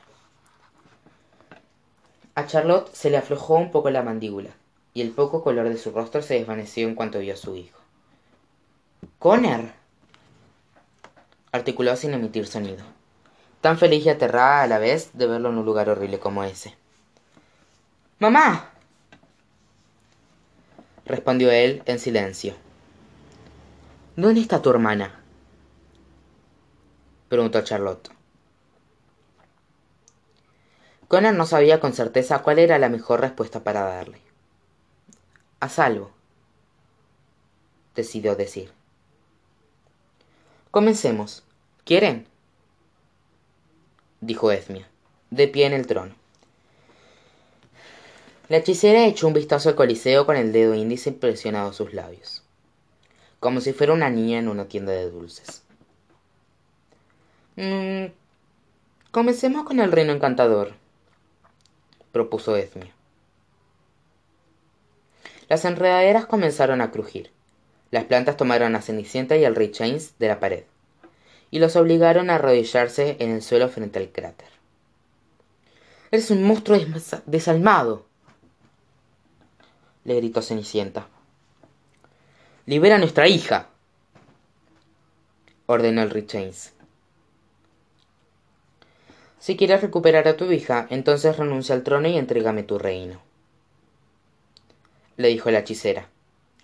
A 2.34 2.46
Charlotte 2.46 2.90
se 2.94 3.08
le 3.08 3.16
aflojó 3.16 3.54
un 3.54 3.70
poco 3.70 3.88
la 3.88 4.02
mandíbula, 4.02 4.50
y 4.92 5.00
el 5.00 5.10
poco 5.10 5.42
color 5.42 5.70
de 5.70 5.78
su 5.78 5.90
rostro 5.90 6.20
se 6.20 6.34
desvaneció 6.34 6.86
en 6.86 6.94
cuanto 6.94 7.18
vio 7.18 7.32
a 7.32 7.38
su 7.38 7.56
hijo. 7.56 7.79
¡Conner! 9.20 9.74
articuló 11.52 11.94
sin 11.94 12.14
emitir 12.14 12.46
sonido, 12.46 12.82
tan 13.60 13.76
feliz 13.76 14.06
y 14.06 14.08
aterrada 14.08 14.62
a 14.62 14.66
la 14.66 14.78
vez 14.78 15.10
de 15.12 15.26
verlo 15.26 15.50
en 15.50 15.58
un 15.58 15.66
lugar 15.66 15.90
horrible 15.90 16.18
como 16.18 16.42
ese. 16.42 16.74
Mamá. 18.18 18.70
respondió 21.04 21.50
él 21.50 21.82
en 21.84 21.98
silencio. 21.98 22.54
¿Dónde 24.16 24.40
está 24.40 24.62
tu 24.62 24.70
hermana? 24.70 25.20
preguntó 27.28 27.60
Charlotte. 27.60 28.08
Connor 31.08 31.34
no 31.34 31.44
sabía 31.44 31.78
con 31.78 31.92
certeza 31.92 32.38
cuál 32.38 32.58
era 32.58 32.78
la 32.78 32.88
mejor 32.88 33.20
respuesta 33.20 33.62
para 33.62 33.82
darle. 33.82 34.22
A 35.60 35.68
salvo, 35.68 36.10
decidió 37.94 38.34
decir. 38.34 38.79
Comencemos. 40.70 41.42
¿Quieren? 41.84 42.26
dijo 44.20 44.52
Esmia, 44.52 44.86
de 45.30 45.48
pie 45.48 45.66
en 45.66 45.72
el 45.72 45.86
trono. 45.86 46.14
La 48.48 48.58
hechicera 48.58 49.06
echó 49.06 49.26
un 49.26 49.32
vistazo 49.32 49.68
al 49.68 49.74
coliseo 49.74 50.26
con 50.26 50.36
el 50.36 50.52
dedo 50.52 50.74
índice 50.74 51.10
presionado 51.10 51.70
a 51.70 51.72
sus 51.72 51.92
labios, 51.92 52.44
como 53.40 53.60
si 53.60 53.72
fuera 53.72 53.92
una 53.92 54.10
niña 54.10 54.38
en 54.38 54.48
una 54.48 54.66
tienda 54.66 54.92
de 54.92 55.10
dulces. 55.10 55.62
Mm, 57.56 58.12
comencemos 59.10 59.64
con 59.64 59.80
el 59.80 59.90
reino 59.90 60.12
encantador, 60.12 60.74
propuso 62.12 62.56
Esmia. 62.56 62.92
Las 65.48 65.64
enredaderas 65.64 66.26
comenzaron 66.26 66.80
a 66.80 66.92
crujir. 66.92 67.32
Las 67.90 68.04
plantas 68.04 68.36
tomaron 68.36 68.76
a 68.76 68.82
Cenicienta 68.82 69.36
y 69.36 69.44
al 69.44 69.56
rey 69.56 69.72
Chains 69.72 70.18
de 70.18 70.28
la 70.28 70.38
pared, 70.38 70.64
y 71.50 71.58
los 71.58 71.74
obligaron 71.76 72.30
a 72.30 72.36
arrodillarse 72.36 73.16
en 73.18 73.30
el 73.30 73.42
suelo 73.42 73.68
frente 73.68 73.98
al 73.98 74.10
cráter. 74.10 74.48
Eres 76.12 76.30
un 76.30 76.42
monstruo 76.42 76.78
desalmado, 77.26 78.06
le 80.04 80.16
gritó 80.16 80.42
Cenicienta. 80.42 81.08
Libera 82.66 82.96
a 82.96 82.98
nuestra 82.98 83.26
hija, 83.26 83.68
ordenó 85.66 86.02
el 86.02 86.26
Chains. 86.26 86.72
Si 89.40 89.56
quieres 89.56 89.80
recuperar 89.80 90.28
a 90.28 90.36
tu 90.36 90.52
hija, 90.52 90.86
entonces 90.90 91.36
renuncia 91.36 91.74
al 91.74 91.82
trono 91.82 92.06
y 92.08 92.16
entrégame 92.16 92.62
tu 92.62 92.78
reino, 92.78 93.20
le 95.16 95.28
dijo 95.28 95.50
la 95.50 95.60
hechicera, 95.60 96.08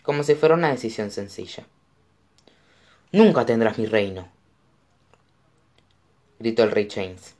como 0.06 0.22
si 0.22 0.36
fuera 0.36 0.54
una 0.54 0.70
decisión 0.70 1.10
sencilla. 1.10 1.64
Nunca 3.10 3.44
tendrás 3.44 3.76
mi 3.76 3.86
reino, 3.86 4.28
gritó 6.38 6.62
el 6.62 6.70
rey 6.70 6.86
Chains. 6.86 7.34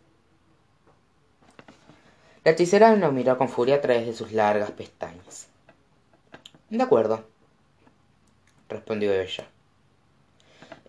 La 2.43 2.51
hechicera 2.51 2.95
lo 2.97 3.13
miró 3.13 3.39
con 3.39 3.49
furia 3.49 3.77
a 3.77 3.81
través 3.81 4.07
de 4.07 4.15
sus 4.15 4.33
largas 4.33 4.73
pestañas. 4.73 5.47
De 6.69 6.83
acuerdo, 6.83 7.25
respondió 8.69 9.15
ella. 9.15 9.47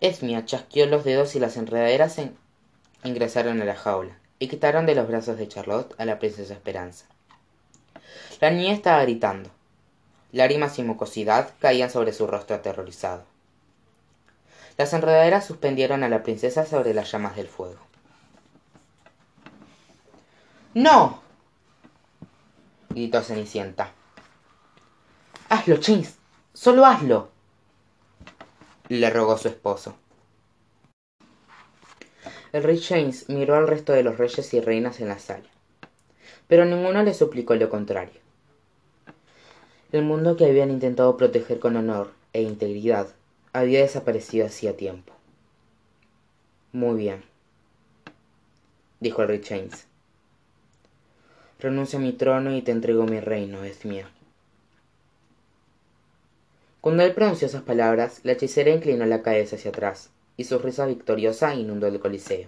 Esmia 0.02 0.46
chasqueó 0.46 0.88
los 0.88 1.04
dedos 1.04 1.36
y 1.36 1.40
las 1.40 1.58
enredaderas 1.58 2.20
ingresaron 3.04 3.62
a 3.62 3.66
la 3.66 3.76
jaula 3.76 4.18
y 4.40 4.48
quitaron 4.48 4.88
de 4.88 4.96
los 4.96 5.08
brazos 5.08 5.38
de 5.38 5.48
Charlotte 5.48 5.94
a 6.00 6.06
la 6.06 6.18
princesa 6.18 6.56
Esperanza. 6.56 7.06
La 8.42 8.50
niña 8.50 8.74
estaba 8.74 9.04
gritando. 9.04 9.52
Lágrimas 10.32 10.78
y 10.80 10.84
mucosidad 10.84 11.54
caían 11.60 11.90
sobre 11.90 12.14
su 12.14 12.28
rostro 12.28 12.56
aterrorizado. 12.56 13.24
Las 14.78 14.94
enredaderas 14.94 15.46
suspendieron 15.46 16.04
a 16.04 16.10
la 16.10 16.24
princesa 16.24 16.66
sobre 16.66 16.94
las 16.94 17.12
llamas 17.12 17.36
del 17.36 17.48
fuego. 17.48 17.80
¡No! 20.74 21.22
gritó 22.90 23.22
Cenicienta. 23.22 23.92
Hazlo, 25.50 25.78
James. 25.82 26.16
Solo 26.54 26.86
hazlo. 26.86 27.30
Le 28.90 29.10
rogó 29.10 29.38
su 29.38 29.48
esposo. 29.48 29.96
El 32.54 32.64
rey 32.64 32.80
James 32.82 33.30
miró 33.30 33.56
al 33.56 33.68
resto 33.68 33.94
de 33.94 34.04
los 34.04 34.18
reyes 34.18 34.54
y 34.54 34.62
reinas 34.62 35.00
en 35.00 35.10
la 35.10 35.20
sala, 35.20 35.48
pero 36.48 36.66
ninguno 36.66 37.04
le 37.04 37.14
suplicó 37.14 37.56
lo 37.56 37.70
contrario. 37.70 38.27
El 39.92 40.04
mundo 40.04 40.36
que 40.36 40.46
habían 40.46 40.70
intentado 40.70 41.18
proteger 41.18 41.60
con 41.60 41.76
honor 41.76 42.12
e 42.34 42.42
integridad 42.42 43.08
había 43.54 43.82
desaparecido 43.82 44.46
hacía 44.46 44.76
tiempo. 44.76 45.14
Muy 46.72 46.98
bien, 46.98 47.24
dijo 49.00 49.22
el 49.22 49.30
rey 49.30 49.42
James. 49.44 49.88
Renuncia 51.60 51.98
a 51.98 52.02
mi 52.02 52.14
trono 52.14 52.56
y 52.56 52.62
te 52.62 52.72
entrego 52.72 53.06
mi 53.06 53.20
reino, 53.20 53.64
es 53.64 53.86
mía 53.86 54.10
cuando 56.88 57.04
él 57.04 57.14
pronunció 57.14 57.48
esas 57.48 57.64
palabras 57.64 58.22
la 58.24 58.32
hechicera 58.32 58.72
inclinó 58.72 59.06
la 59.06 59.22
cabeza 59.22 59.58
hacia 59.58 59.72
atrás 59.72 60.10
y 60.38 60.46
su 60.46 60.58
risa 60.58 60.86
victoriosa 60.86 61.54
inundó 61.54 61.88
el 61.88 62.00
coliseo 62.00 62.48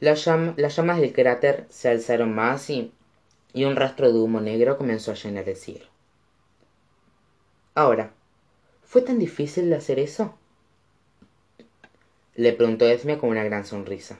las, 0.00 0.22
llamas 0.26 1.00
del 1.00 1.14
cráter 1.14 1.64
se 1.70 1.88
alzaron 1.88 2.34
más 2.34 2.68
y, 2.68 2.92
y 3.54 3.64
un 3.64 3.76
rastro 3.76 4.12
de 4.12 4.18
humo 4.18 4.42
negro 4.42 4.76
comenzó 4.76 5.12
a 5.12 5.14
llenar 5.14 5.48
el 5.48 5.56
cielo 5.56 5.86
ahora 7.80 8.12
fue 8.84 9.02
tan 9.02 9.18
difícil 9.18 9.70
de 9.70 9.76
hacer 9.76 9.98
eso 9.98 10.34
le 12.36 12.52
preguntó 12.52 12.86
esme 12.86 13.18
con 13.18 13.28
una 13.28 13.44
gran 13.44 13.66
sonrisa. 13.66 14.18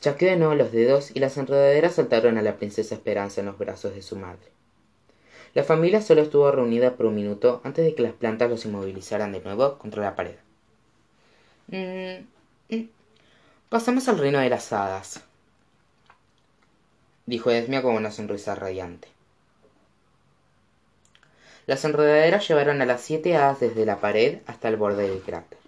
Chasqueó 0.00 0.28
de 0.30 0.36
nuevo 0.36 0.54
los 0.54 0.72
dedos 0.72 1.14
y 1.14 1.20
las 1.20 1.36
enredaderas 1.36 1.94
saltaron 1.94 2.38
a 2.38 2.42
la 2.42 2.56
princesa 2.56 2.94
esperanza 2.94 3.40
en 3.40 3.46
los 3.46 3.58
brazos 3.58 3.94
de 3.94 4.02
su 4.02 4.16
madre. 4.16 4.50
La 5.54 5.62
familia 5.62 6.02
solo 6.02 6.22
estuvo 6.22 6.50
reunida 6.50 6.96
por 6.96 7.06
un 7.06 7.14
minuto 7.14 7.60
antes 7.62 7.84
de 7.84 7.94
que 7.94 8.02
las 8.02 8.12
plantas 8.12 8.50
los 8.50 8.64
inmovilizaran 8.64 9.32
de 9.32 9.40
nuevo 9.40 9.78
contra 9.78 10.02
la 10.02 10.16
pared. 10.16 10.36
Mm, 11.68 12.74
mm, 12.74 12.88
pasamos 13.68 14.08
al 14.08 14.18
reino 14.18 14.38
de 14.38 14.50
las 14.50 14.72
hadas 14.72 15.22
dijo 17.26 17.50
esmia 17.50 17.82
con 17.82 17.94
una 17.94 18.12
sonrisa 18.12 18.54
radiante 18.54 19.08
las 21.66 21.84
enredaderas 21.84 22.46
llevaron 22.46 22.80
a 22.80 22.86
las 22.86 23.00
siete 23.00 23.36
hadas 23.36 23.58
desde 23.58 23.84
la 23.84 24.00
pared 24.00 24.38
hasta 24.46 24.68
el 24.68 24.76
borde 24.76 25.08
del 25.08 25.20
cráter. 25.20 25.58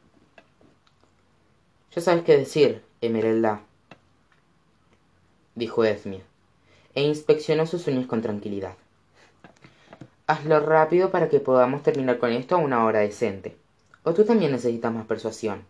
Ya 1.94 2.02
sabes 2.02 2.22
qué 2.24 2.36
decir 2.36 2.82
emerelda 3.00 3.62
dijo 5.56 5.84
Esmia, 5.84 6.20
e 6.94 7.02
inspeccionó 7.02 7.66
sus 7.66 7.88
uñas 7.88 8.06
con 8.06 8.22
tranquilidad. 8.22 8.74
Hazlo 10.28 10.60
rápido 10.60 11.10
para 11.10 11.28
que 11.28 11.40
podamos 11.40 11.82
terminar 11.82 12.18
con 12.18 12.30
esto 12.30 12.54
a 12.54 12.58
una 12.58 12.84
hora 12.84 13.00
decente. 13.00 13.56
O 14.04 14.14
tú 14.14 14.24
también 14.24 14.52
necesitas 14.52 14.92
más 14.92 15.06
persuasión. 15.06 15.64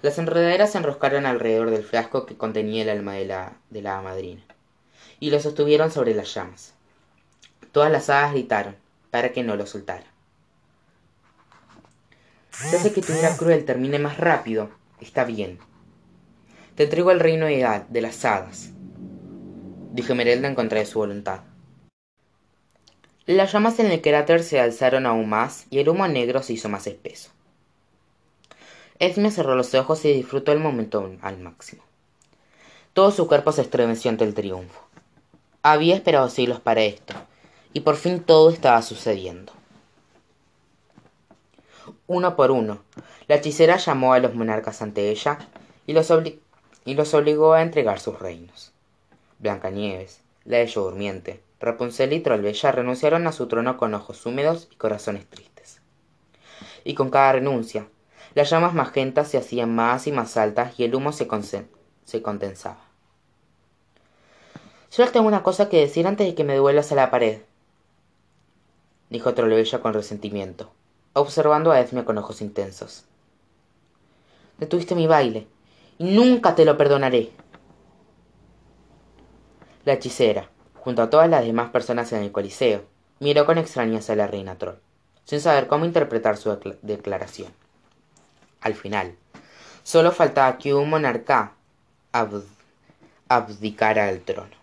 Las 0.00 0.18
enredaderas 0.18 0.72
se 0.72 0.78
enroscaron 0.78 1.26
alrededor 1.26 1.70
del 1.70 1.82
frasco 1.82 2.24
que 2.24 2.36
contenía 2.36 2.82
el 2.82 2.90
alma 2.90 3.14
de 3.14 3.26
la, 3.26 3.52
de 3.70 3.82
la 3.82 4.00
madrina 4.00 4.42
y 5.18 5.30
lo 5.30 5.40
sostuvieron 5.40 5.90
sobre 5.90 6.14
las 6.14 6.32
llamas 6.34 6.74
todas 7.72 7.90
las 7.90 8.08
hadas 8.10 8.32
gritaron 8.32 8.76
para 9.10 9.32
que 9.32 9.42
no 9.42 9.56
lo 9.56 9.66
soltara. 9.66 10.06
Si 12.50 12.76
hace 12.76 12.92
que 12.92 13.02
tu 13.02 13.12
vida 13.12 13.36
cruel 13.36 13.64
termine 13.64 13.98
más 13.98 14.18
rápido 14.18 14.70
está 15.00 15.24
bien. 15.24 15.58
Te 16.76 16.84
entrego 16.84 17.10
el 17.10 17.20
reino 17.20 17.46
de, 17.46 17.82
de 17.88 18.00
las 18.00 18.24
hadas 18.24 18.70
dijo 19.92 20.14
Merelda 20.14 20.48
en 20.48 20.54
contra 20.54 20.78
de 20.78 20.86
su 20.86 20.98
voluntad. 20.98 21.40
Las 23.26 23.52
llamas 23.52 23.78
en 23.78 23.90
el 23.90 24.00
cráter 24.00 24.42
se 24.42 24.58
alzaron 24.58 25.06
aún 25.06 25.28
más 25.28 25.66
y 25.70 25.78
el 25.78 25.88
humo 25.88 26.08
negro 26.08 26.42
se 26.42 26.54
hizo 26.54 26.68
más 26.68 26.86
espeso. 26.86 27.30
Esme 28.98 29.30
cerró 29.30 29.54
los 29.54 29.74
ojos 29.74 30.04
y 30.04 30.12
disfrutó 30.12 30.52
el 30.52 30.58
momento 30.58 31.10
al 31.20 31.38
máximo. 31.38 31.82
Todo 32.94 33.10
su 33.10 33.26
cuerpo 33.26 33.52
se 33.52 33.62
estremeció 33.62 34.10
ante 34.10 34.24
el 34.24 34.34
triunfo. 34.34 34.80
Había 35.62 35.94
esperado 35.94 36.28
siglos 36.28 36.60
para 36.60 36.82
esto 36.82 37.14
y 37.72 37.80
por 37.80 37.96
fin 37.96 38.20
todo 38.20 38.50
estaba 38.50 38.82
sucediendo. 38.82 39.52
Uno 42.06 42.36
por 42.36 42.50
uno 42.50 42.82
la 43.28 43.36
hechicera 43.36 43.76
llamó 43.76 44.12
a 44.12 44.18
los 44.18 44.34
monarcas 44.34 44.82
ante 44.82 45.10
ella 45.10 45.38
y 45.86 45.92
los, 45.94 46.10
obligó 46.10 47.52
a 47.52 47.62
entregar 47.62 48.00
sus 48.00 48.18
reinos. 48.18 48.72
Blancanieves 49.38 50.20
la 50.44 50.58
bella 50.58 50.80
durmiente 50.80 51.42
rapunzel 51.60 52.12
y 52.12 52.20
trollbella 52.20 52.72
renunciaron 52.72 53.26
a 53.28 53.32
su 53.32 53.46
trono 53.46 53.76
con 53.76 53.94
ojos 53.94 54.26
húmedos 54.26 54.68
y 54.72 54.74
corazones 54.74 55.26
tristes. 55.26 55.80
Y 56.84 56.94
con 56.94 57.10
cada 57.10 57.32
renuncia 57.32 57.86
las 58.34 58.50
llamas 58.50 58.74
magentas 58.74 59.28
se 59.28 59.38
hacían 59.38 59.74
más 59.74 60.06
y 60.06 60.12
más 60.12 60.36
altas 60.36 60.78
y 60.78 60.84
el 60.84 60.94
humo 60.94 61.12
se, 61.12 61.28
se 62.04 62.22
condensaba. 62.22 62.84
Solo 64.88 65.10
tengo 65.10 65.28
una 65.28 65.42
cosa 65.42 65.68
que 65.68 65.78
decir 65.78 66.06
antes 66.06 66.26
de 66.26 66.34
que 66.34 66.44
me 66.44 66.54
devuelvas 66.54 66.90
a 66.92 66.96
la 66.96 67.10
pared 67.10 67.42
dijo 69.12 69.34
trollbella 69.34 69.80
con 69.80 69.94
resentimiento 69.94 70.72
observando 71.14 71.72
a 71.72 71.80
Esme 71.80 72.04
con 72.04 72.18
ojos 72.18 72.40
intensos. 72.40 73.04
Detuviste 74.58 74.94
mi 74.94 75.06
baile 75.06 75.46
y 75.98 76.04
nunca 76.04 76.54
te 76.54 76.64
lo 76.64 76.76
perdonaré. 76.76 77.30
La 79.84 79.94
hechicera 79.94 80.48
junto 80.74 81.02
a 81.02 81.10
todas 81.10 81.28
las 81.28 81.44
demás 81.44 81.70
personas 81.70 82.12
en 82.12 82.22
el 82.22 82.32
coliseo 82.32 82.84
miró 83.20 83.46
con 83.46 83.58
extrañeza 83.58 84.14
a 84.14 84.16
la 84.16 84.26
reina 84.26 84.56
troll 84.56 84.76
sin 85.24 85.40
saber 85.40 85.68
cómo 85.68 85.84
interpretar 85.84 86.36
su 86.36 86.58
declaración. 86.82 87.52
Al 88.60 88.74
final 88.74 89.16
solo 89.84 90.10
faltaba 90.10 90.58
que 90.58 90.74
un 90.74 90.90
monarca 90.90 91.52
abdicara 93.28 94.06
del 94.06 94.22
trono 94.22 94.61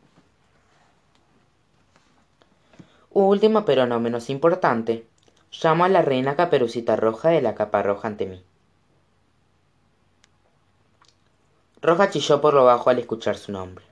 último 3.11 3.65
pero 3.65 3.85
no 3.85 3.99
menos 3.99 4.29
importante 4.29 5.05
llamo 5.51 5.85
a 5.85 5.89
la 5.89 6.01
reina 6.01 6.35
caperucita 6.35 6.95
roja 6.95 7.29
de 7.29 7.41
la 7.41 7.55
capa 7.55 7.81
roja 7.81 8.07
ante 8.07 8.25
mí. 8.25 8.43
Roja 11.81 12.09
chilló 12.09 12.41
por 12.41 12.53
lo 12.53 12.65
bajo 12.65 12.89
al 12.89 12.99
escuchar 12.99 13.37
su 13.37 13.51
nombre. 13.51 13.85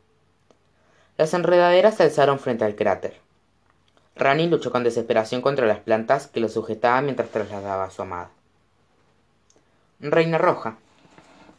Las 1.18 1.34
enredaderas 1.34 1.96
se 1.96 2.04
alzaron 2.04 2.38
frente 2.38 2.66
al 2.66 2.76
cráter. 2.76 3.20
Rani 4.16 4.48
luchó 4.48 4.72
con 4.72 4.84
desesperación 4.84 5.42
contra 5.42 5.66
las 5.66 5.80
plantas 5.80 6.28
que 6.28 6.40
lo 6.40 6.50
sujetaban 6.50 7.06
mientras 7.06 7.30
trasladaba 7.30 7.86
a 7.86 7.92
su 7.92 8.02
amada. 8.02 8.30
Reina 10.00 10.38
roja 10.38 10.78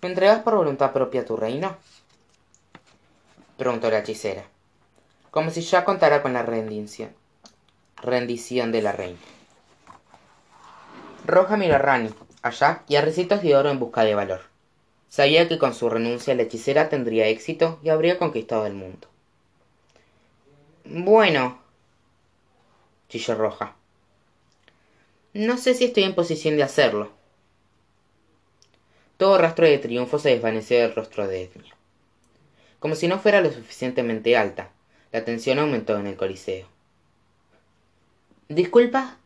me 0.01 0.09
entregas 0.09 0.43
por 0.43 0.55
voluntad 0.55 0.93
propia 0.93 1.25
tu 1.25 1.37
reino 1.37 1.77
preguntó 3.57 3.91
la 3.91 3.99
hechicera 3.99 4.45
como 5.33 5.51
si 5.51 5.61
ya 5.63 5.85
contara 5.85 6.23
con 6.23 6.33
la 6.33 6.45
rendición 6.45 7.11
rendición 8.03 8.73
de 8.73 8.83
la 8.83 8.93
reina. 8.93 9.19
Roja 11.27 11.57
miró 11.57 11.75
a 11.75 11.79
rani 11.79 12.11
allá 12.43 12.83
y 12.89 12.97
a 12.97 13.03
recitos 13.03 13.43
de 13.43 13.57
oro 13.57 13.71
en 13.71 13.79
busca 13.79 14.05
de 14.05 14.15
valor. 14.15 14.43
Sabía 15.09 15.49
que 15.49 15.59
con 15.59 15.75
su 15.75 15.89
renuncia 15.89 16.35
la 16.35 16.43
hechicera 16.43 16.89
tendría 16.89 17.27
éxito 17.27 17.79
y 17.83 17.89
habría 17.89 18.19
conquistado 18.19 18.67
el 18.67 18.75
mundo. 18.75 19.09
Bueno 20.85 21.59
chilló 23.09 23.35
roja. 23.35 23.75
No 25.33 25.57
sé 25.57 25.75
si 25.75 25.87
estoy 25.87 26.05
en 26.05 26.15
posición 26.15 26.57
de 26.57 26.63
hacerlo. 26.63 27.11
Todo 29.17 29.39
rastro 29.39 29.67
de 29.67 29.79
triunfo 29.79 30.19
se 30.19 30.31
desvaneció 30.31 30.79
del 30.79 30.95
rostro 30.95 31.27
de 31.27 31.45
Edmia. 31.45 31.75
Como 32.79 32.95
si 32.95 33.09
no 33.09 33.19
fuera 33.19 33.41
lo 33.41 33.51
suficientemente 33.51 34.37
alta, 34.37 34.71
la 35.11 35.25
tensión 35.25 35.59
aumentó 35.59 35.99
en 35.99 36.07
el 36.07 36.17
coliseo. 36.17 36.67
¿Disculpa? 38.49 39.19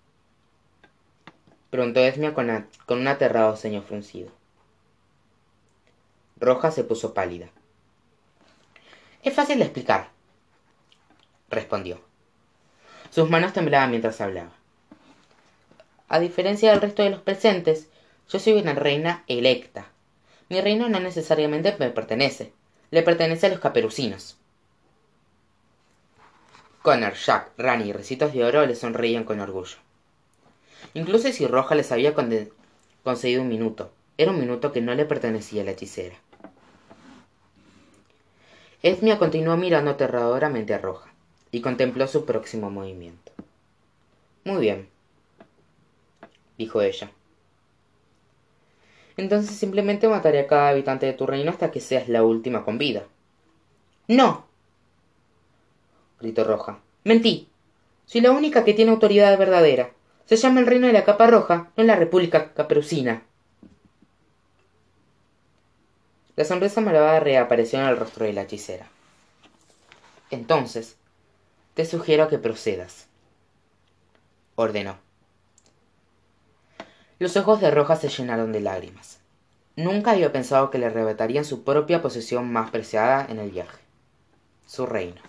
preguntó 1.71 2.01
Esmia 2.01 2.35
con, 2.35 2.67
con 2.87 2.99
un 2.99 3.07
aterrado 3.07 3.55
ceño 3.55 3.83
fruncido. 3.83 4.31
Roja 6.41 6.73
se 6.73 6.83
puso 6.83 7.15
pálida. 7.15 7.47
Es 9.23 9.33
fácil 9.33 9.59
de 9.59 9.65
explicar, 9.65 10.09
respondió. 11.51 12.01
Sus 13.11 13.31
manos 13.31 13.53
temblaban 13.53 13.91
mientras 13.91 14.21
hablaba. 14.21 14.51
A 16.09 16.19
diferencia 16.19 16.73
del 16.73 16.81
resto 16.81 17.05
de 17.05 17.11
los 17.11 17.23
presentes, 17.23 17.89
yo 18.29 18.41
soy 18.41 18.55
una 18.55 18.75
reina 18.75 19.23
electa. 19.29 19.87
Mi 20.49 20.61
reino 20.61 20.89
no 20.89 20.99
necesariamente 20.99 21.77
me 21.79 21.91
pertenece, 21.91 22.53
le 22.91 23.05
pertenece 23.05 23.47
a 23.47 23.51
los 23.51 23.61
caperucinos. 23.61 24.37
Connor, 26.83 27.15
Jack, 27.15 27.53
Rani 27.59 27.85
y 27.89 27.93
Recitos 27.93 28.33
de 28.33 28.45
Oro 28.45 28.67
le 28.67 28.75
sonreían 28.75 29.25
con 29.25 29.39
orgullo. 29.39 29.77
Incluso 30.95 31.31
si 31.33 31.47
Roja 31.47 31.77
les 31.77 31.93
había 31.93 32.13
concedido 32.13 33.43
un 33.43 33.49
minuto, 33.49 33.93
era 34.19 34.33
un 34.33 34.41
minuto 34.41 34.73
que 34.73 34.81
no 34.81 34.95
le 34.95 35.05
pertenecía 35.05 35.63
a 35.63 35.65
la 35.65 35.71
hechicera. 35.71 36.17
Esmia 38.83 39.17
continuó 39.17 39.57
mirando 39.57 39.93
aterradoramente 39.93 40.75
a 40.75 40.79
Roja 40.79 41.09
y 41.53 41.61
contempló 41.61 42.09
su 42.09 42.25
próximo 42.25 42.69
movimiento. 42.69 43.31
Muy 44.45 44.61
bien, 44.61 44.89
dijo 46.59 46.83
ella. 46.83 47.13
Entonces 49.17 49.55
simplemente 49.55 50.09
mataré 50.09 50.41
a 50.41 50.47
cada 50.49 50.71
habitante 50.71 51.07
de 51.07 51.13
tu 51.13 51.27
reino 51.27 51.51
hasta 51.51 51.71
que 51.71 51.81
seas 51.81 52.09
la 52.09 52.25
última 52.25 52.65
con 52.65 52.79
vida. 52.79 53.05
No. 54.09 54.51
Gritó 56.23 56.45
Roja. 56.45 56.79
Mentí. 57.05 57.49
Soy 58.07 58.21
la 58.23 58.31
única 58.31 58.65
que 58.65 58.75
tiene 58.75 58.93
autoridad 58.93 59.37
verdadera. 59.37 59.91
Se 60.25 60.37
llama 60.37 60.61
el 60.61 60.67
reino 60.67 60.87
de 60.87 60.93
la 60.95 61.05
capa 61.05 61.27
roja, 61.27 61.71
no 61.77 61.85
la 61.85 61.97
república 61.97 62.55
caperucina. 62.55 63.23
La 66.37 66.45
sonrisa 66.45 66.81
malvada 66.81 67.21
reapareció 67.21 67.81
en 67.81 67.87
el 67.87 67.99
rostro 67.99 68.25
de 68.25 68.33
la 68.33 68.43
hechicera. 68.43 68.87
Entonces, 70.31 70.97
te 71.75 71.85
sugiero 71.85 72.29
que 72.29 72.39
procedas, 72.39 73.07
ordenó 74.55 74.99
los 77.19 77.37
ojos 77.37 77.61
de 77.61 77.71
roja 77.71 77.97
se 77.97 78.09
llenaron 78.09 78.53
de 78.53 78.61
lágrimas 78.61 79.21
nunca 79.77 80.11
había 80.11 80.33
pensado 80.33 80.71
que 80.71 80.79
le 80.79 80.87
arrebatarían 80.87 81.45
su 81.45 81.63
propia 81.63 82.03
posesión 82.03 82.53
más 82.53 82.71
preciada 82.71 83.25
en 83.29 83.39
el 83.39 83.51
viaje 83.51 83.79
su 84.67 84.87
reino 84.87 85.23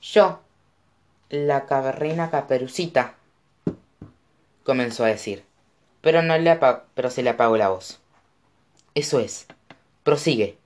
yo 0.00 0.40
la 1.28 1.66
reina 1.92 2.30
caperucita 2.30 3.14
comenzó 4.64 5.04
a 5.04 5.08
decir 5.08 5.44
pero 6.00 6.22
no 6.22 6.36
le 6.38 6.58
pero 6.94 7.10
se 7.10 7.22
le 7.22 7.30
apagó 7.30 7.56
la 7.56 7.68
voz 7.68 8.00
eso 8.94 9.20
es 9.20 9.46
prosigue 10.02 10.60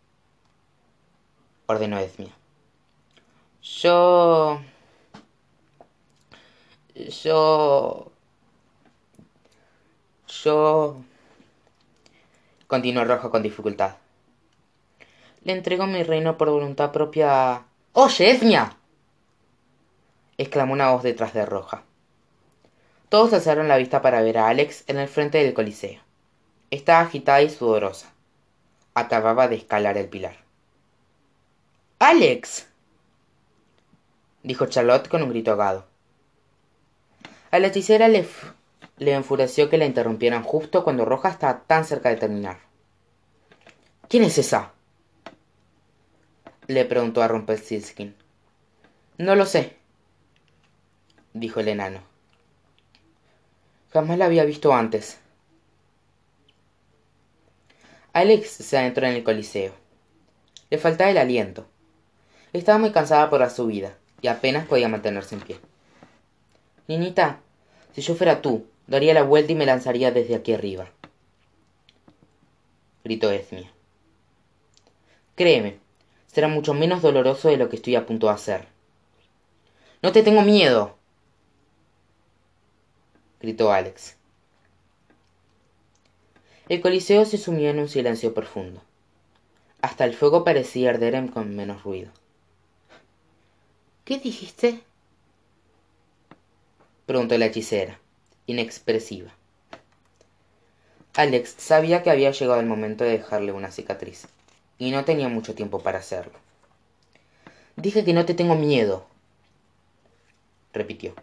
ordenó 1.66 1.98
Esmia. 1.98 2.32
Yo... 3.62 4.60
Yo... 6.94 8.12
Yo... 10.26 10.96
Continuó 12.66 13.04
Rojo 13.04 13.30
con 13.30 13.42
dificultad. 13.42 13.96
Le 15.44 15.52
entrego 15.52 15.86
mi 15.86 16.02
reino 16.02 16.36
por 16.36 16.50
voluntad 16.50 16.92
propia. 16.92 17.64
¡Oye, 17.92 18.30
Esmia! 18.30 18.76
Exclamó 20.38 20.72
una 20.72 20.90
voz 20.90 21.02
detrás 21.02 21.34
de 21.34 21.46
Roja. 21.46 21.82
Todos 23.08 23.32
alzaron 23.32 23.68
la 23.68 23.76
vista 23.76 24.02
para 24.02 24.22
ver 24.22 24.38
a 24.38 24.48
Alex 24.48 24.84
en 24.86 24.98
el 24.98 25.08
frente 25.08 25.38
del 25.38 25.54
Coliseo. 25.54 26.00
Estaba 26.70 27.00
agitada 27.00 27.42
y 27.42 27.50
sudorosa. 27.50 28.12
Acababa 28.94 29.48
de 29.48 29.56
escalar 29.56 29.98
el 29.98 30.08
pilar. 30.08 30.36
¡Alex! 31.98 32.66
dijo 34.42 34.66
Charlotte 34.66 35.08
con 35.08 35.22
un 35.22 35.30
grito 35.30 35.52
ahogado. 35.52 35.86
A 37.50 37.58
la 37.60 37.68
hechicera 37.68 38.08
le, 38.08 38.26
enfureció 38.98 39.70
que 39.70 39.78
la 39.78 39.86
interrumpieran 39.86 40.42
justo 40.42 40.82
cuando 40.82 41.04
Roja 41.04 41.28
estaba 41.28 41.60
tan 41.60 41.84
cerca 41.84 42.08
de 42.08 42.16
terminar. 42.16 42.58
¿Quién 44.08 44.24
es 44.24 44.38
esa? 44.38 44.72
le 46.66 46.84
preguntó 46.84 47.22
a 47.22 47.28
Rumpelstiltskin. 47.28 48.14
No 49.18 49.36
lo 49.36 49.46
sé, 49.46 49.76
dijo 51.34 51.60
el 51.60 51.68
enano. 51.68 52.00
Jamás 53.92 54.16
la 54.16 54.24
había 54.24 54.44
visto 54.44 54.72
antes. 54.72 55.18
Alex 58.12 58.48
se 58.48 58.78
adentró 58.78 59.06
en 59.06 59.14
el 59.14 59.24
coliseo. 59.24 59.72
Le 60.70 60.78
faltaba 60.78 61.10
el 61.10 61.18
aliento. 61.18 61.66
Estaba 62.52 62.78
muy 62.78 62.92
cansada 62.92 63.28
por 63.28 63.40
la 63.40 63.50
subida 63.50 63.96
y 64.22 64.28
apenas 64.28 64.66
podía 64.66 64.88
mantenerse 64.88 65.34
en 65.34 65.40
pie. 65.42 65.60
Ninita, 66.86 67.40
si 67.92 68.00
yo 68.00 68.14
fuera 68.14 68.40
tú, 68.40 68.66
daría 68.86 69.14
la 69.14 69.22
vuelta 69.22 69.52
y 69.52 69.56
me 69.56 69.66
lanzaría 69.66 70.12
desde 70.12 70.36
aquí 70.36 70.52
arriba. 70.52 70.88
gritó 73.02 73.30
Esmia. 73.30 73.70
Créeme, 75.34 75.78
será 76.26 76.46
mucho 76.46 76.74
menos 76.74 77.02
doloroso 77.02 77.48
de 77.48 77.56
lo 77.56 77.68
que 77.68 77.76
estoy 77.76 77.96
a 77.96 78.06
punto 78.06 78.28
de 78.28 78.34
hacer. 78.34 78.66
No 80.02 80.12
te 80.12 80.22
tengo 80.22 80.42
miedo. 80.42 80.96
Gritó 83.44 83.72
Alex. 83.72 84.16
El 86.70 86.80
coliseo 86.80 87.26
se 87.26 87.36
sumió 87.36 87.68
en 87.68 87.78
un 87.78 87.90
silencio 87.90 88.32
profundo. 88.32 88.80
Hasta 89.82 90.06
el 90.06 90.14
fuego 90.14 90.44
parecía 90.44 90.88
arder 90.88 91.30
con 91.30 91.54
menos 91.54 91.82
ruido. 91.82 92.10
¿Qué 94.06 94.18
dijiste? 94.18 94.80
preguntó 97.04 97.36
la 97.36 97.44
hechicera, 97.46 98.00
inexpresiva. 98.46 99.30
Alex 101.14 101.54
sabía 101.58 102.02
que 102.02 102.10
había 102.10 102.30
llegado 102.30 102.60
el 102.60 102.66
momento 102.66 103.04
de 103.04 103.18
dejarle 103.18 103.52
una 103.52 103.70
cicatriz, 103.70 104.26
y 104.78 104.90
no 104.90 105.04
tenía 105.04 105.28
mucho 105.28 105.54
tiempo 105.54 105.80
para 105.80 105.98
hacerlo. 105.98 106.38
Dije 107.76 108.04
que 108.04 108.14
no 108.14 108.24
te 108.24 108.32
tengo 108.32 108.54
miedo, 108.54 109.06
repitió. 110.72 111.14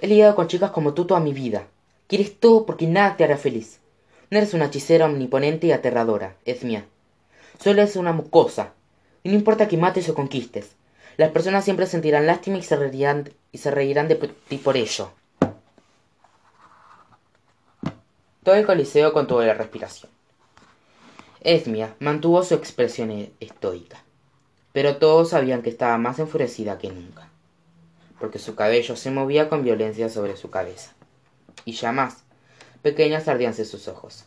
He 0.00 0.06
lidiado 0.06 0.34
con 0.34 0.48
chicas 0.48 0.70
como 0.70 0.94
tú 0.94 1.06
toda 1.06 1.20
mi 1.20 1.32
vida. 1.32 1.66
Quieres 2.06 2.38
todo 2.38 2.66
porque 2.66 2.86
nada 2.86 3.16
te 3.16 3.24
hará 3.24 3.36
feliz. 3.36 3.80
No 4.30 4.38
eres 4.38 4.54
una 4.54 4.66
hechicera 4.66 5.06
omniponente 5.06 5.68
y 5.68 5.72
aterradora, 5.72 6.36
es 6.44 6.64
mía. 6.64 6.84
Solo 7.62 7.82
eres 7.82 7.96
una 7.96 8.12
mucosa, 8.12 8.72
y 9.22 9.28
no 9.28 9.34
importa 9.34 9.68
que 9.68 9.76
mates 9.76 10.08
o 10.08 10.14
conquistes. 10.14 10.76
Las 11.16 11.30
personas 11.30 11.64
siempre 11.64 11.86
sentirán 11.86 12.26
lástima 12.26 12.58
y 12.58 12.62
se 12.62 12.76
reirán, 12.76 13.30
y 13.52 13.58
se 13.58 13.70
reirán 13.70 14.08
de 14.08 14.16
ti 14.48 14.58
por 14.58 14.76
ello. 14.76 15.10
Todo 18.42 18.54
el 18.54 18.66
coliseo 18.66 19.12
contuvo 19.12 19.42
la 19.42 19.54
respiración. 19.54 20.10
Esmia 21.40 21.94
mantuvo 22.00 22.42
su 22.42 22.54
expresión 22.54 23.10
e-, 23.10 23.32
estoica, 23.40 24.02
pero 24.72 24.98
todos 24.98 25.30
sabían 25.30 25.62
que 25.62 25.70
estaba 25.70 25.96
más 25.96 26.18
enfurecida 26.18 26.78
que 26.78 26.90
nunca, 26.90 27.28
porque 28.18 28.38
su 28.38 28.54
cabello 28.54 28.96
se 28.96 29.10
movía 29.10 29.48
con 29.48 29.62
violencia 29.62 30.08
sobre 30.08 30.36
su 30.36 30.50
cabeza, 30.50 30.92
y 31.64 31.72
ya 31.72 31.92
más, 31.92 32.24
pequeñas 32.82 33.28
ardían 33.28 33.54
sus 33.54 33.88
ojos. 33.88 34.24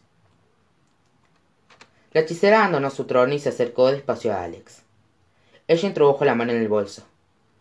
La 2.11 2.21
hechicera 2.21 2.59
abandonó 2.59 2.89
su 2.89 3.05
trono 3.05 3.33
y 3.33 3.39
se 3.39 3.49
acercó 3.49 3.91
despacio 3.91 4.33
a 4.33 4.43
Alex. 4.43 4.81
Ella 5.67 5.87
introdujo 5.87 6.25
la 6.25 6.33
mano 6.33 6.51
en 6.51 6.57
el 6.57 6.67
bolso. 6.67 7.03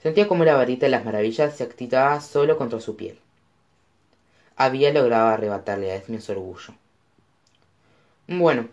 Sentía 0.02 0.26
como 0.26 0.44
la 0.44 0.54
varita 0.54 0.86
de 0.86 0.90
las 0.90 1.04
maravillas 1.04 1.54
se 1.56 1.64
activaba 1.64 2.20
solo 2.20 2.56
contra 2.56 2.80
su 2.80 2.96
piel. 2.96 3.18
Había 4.56 4.92
logrado 4.92 5.28
arrebatarle 5.28 5.92
a 5.92 5.96
Esmia 5.96 6.20
su 6.20 6.32
orgullo. 6.32 6.74
Bueno, 8.26 8.68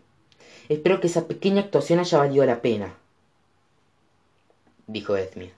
espero 0.69 0.99
que 1.01 1.07
esa 1.07 1.27
pequeña 1.27 1.61
actuación 1.61 1.99
haya 1.99 2.17
valido 2.19 2.45
la 2.45 2.61
pena, 2.61 2.95
dijo 4.87 5.17
Esmia. 5.17 5.51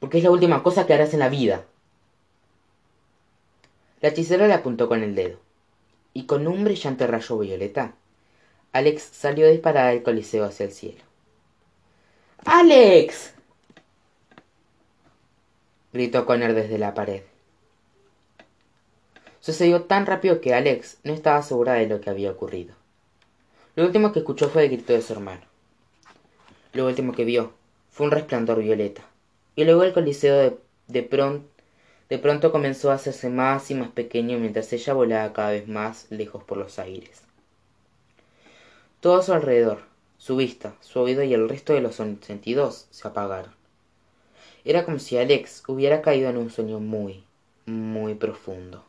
Porque 0.00 0.18
es 0.18 0.24
la 0.24 0.30
última 0.30 0.62
cosa 0.62 0.86
que 0.86 0.94
harás 0.94 1.14
en 1.14 1.20
la 1.20 1.28
vida. 1.28 1.64
La 4.00 4.10
hechicera 4.10 4.46
le 4.46 4.54
apuntó 4.54 4.88
con 4.88 5.02
el 5.02 5.14
dedo, 5.14 5.38
y 6.12 6.26
con 6.26 6.46
un 6.46 6.64
brillante 6.64 7.06
rayo 7.06 7.38
violeta, 7.38 7.94
Alex 8.72 9.02
salió 9.02 9.48
disparada 9.48 9.88
del 9.88 10.02
coliseo 10.02 10.44
hacia 10.44 10.66
el 10.66 10.72
cielo. 10.72 11.02
¡Alex! 12.44 13.32
gritó 15.92 16.26
Connor 16.26 16.52
desde 16.52 16.78
la 16.78 16.94
pared. 16.94 17.22
Sucedió 19.40 19.84
tan 19.84 20.06
rápido 20.06 20.40
que 20.40 20.54
Alex 20.54 20.98
no 21.04 21.12
estaba 21.12 21.42
segura 21.42 21.74
de 21.74 21.86
lo 21.86 22.00
que 22.00 22.10
había 22.10 22.30
ocurrido. 22.30 22.74
Lo 23.76 23.84
último 23.84 24.12
que 24.12 24.18
escuchó 24.18 24.48
fue 24.48 24.64
el 24.64 24.70
grito 24.70 24.92
de 24.92 25.02
su 25.02 25.12
hermano. 25.12 25.42
Lo 26.72 26.86
último 26.86 27.12
que 27.12 27.24
vio 27.24 27.52
fue 27.90 28.06
un 28.06 28.12
resplandor 28.12 28.62
violeta. 28.62 29.02
Y 29.56 29.64
luego 29.64 29.82
el 29.82 29.92
coliseo 29.92 30.36
de, 30.36 30.58
de, 30.86 31.02
de 32.10 32.18
pronto 32.18 32.52
comenzó 32.52 32.92
a 32.92 32.94
hacerse 32.94 33.28
más 33.30 33.70
y 33.72 33.74
más 33.74 33.90
pequeño 33.90 34.38
mientras 34.38 34.72
ella 34.72 34.94
volaba 34.94 35.32
cada 35.32 35.50
vez 35.50 35.66
más 35.68 36.06
lejos 36.10 36.44
por 36.44 36.58
los 36.58 36.78
aires. 36.78 37.22
Todo 39.00 39.16
a 39.16 39.22
su 39.22 39.32
alrededor, 39.32 39.84
su 40.18 40.36
vista, 40.36 40.76
su 40.80 41.00
oído 41.00 41.22
y 41.22 41.32
el 41.32 41.48
resto 41.48 41.72
de 41.72 41.80
los 41.80 41.94
sentidos 41.94 42.88
se 42.90 43.08
apagaron. 43.08 43.54
Era 44.66 44.84
como 44.84 44.98
si 44.98 45.16
Alex 45.16 45.62
hubiera 45.68 46.02
caído 46.02 46.28
en 46.28 46.36
un 46.36 46.50
sueño 46.50 46.80
muy, 46.80 47.24
muy 47.66 48.14
profundo. 48.16 48.85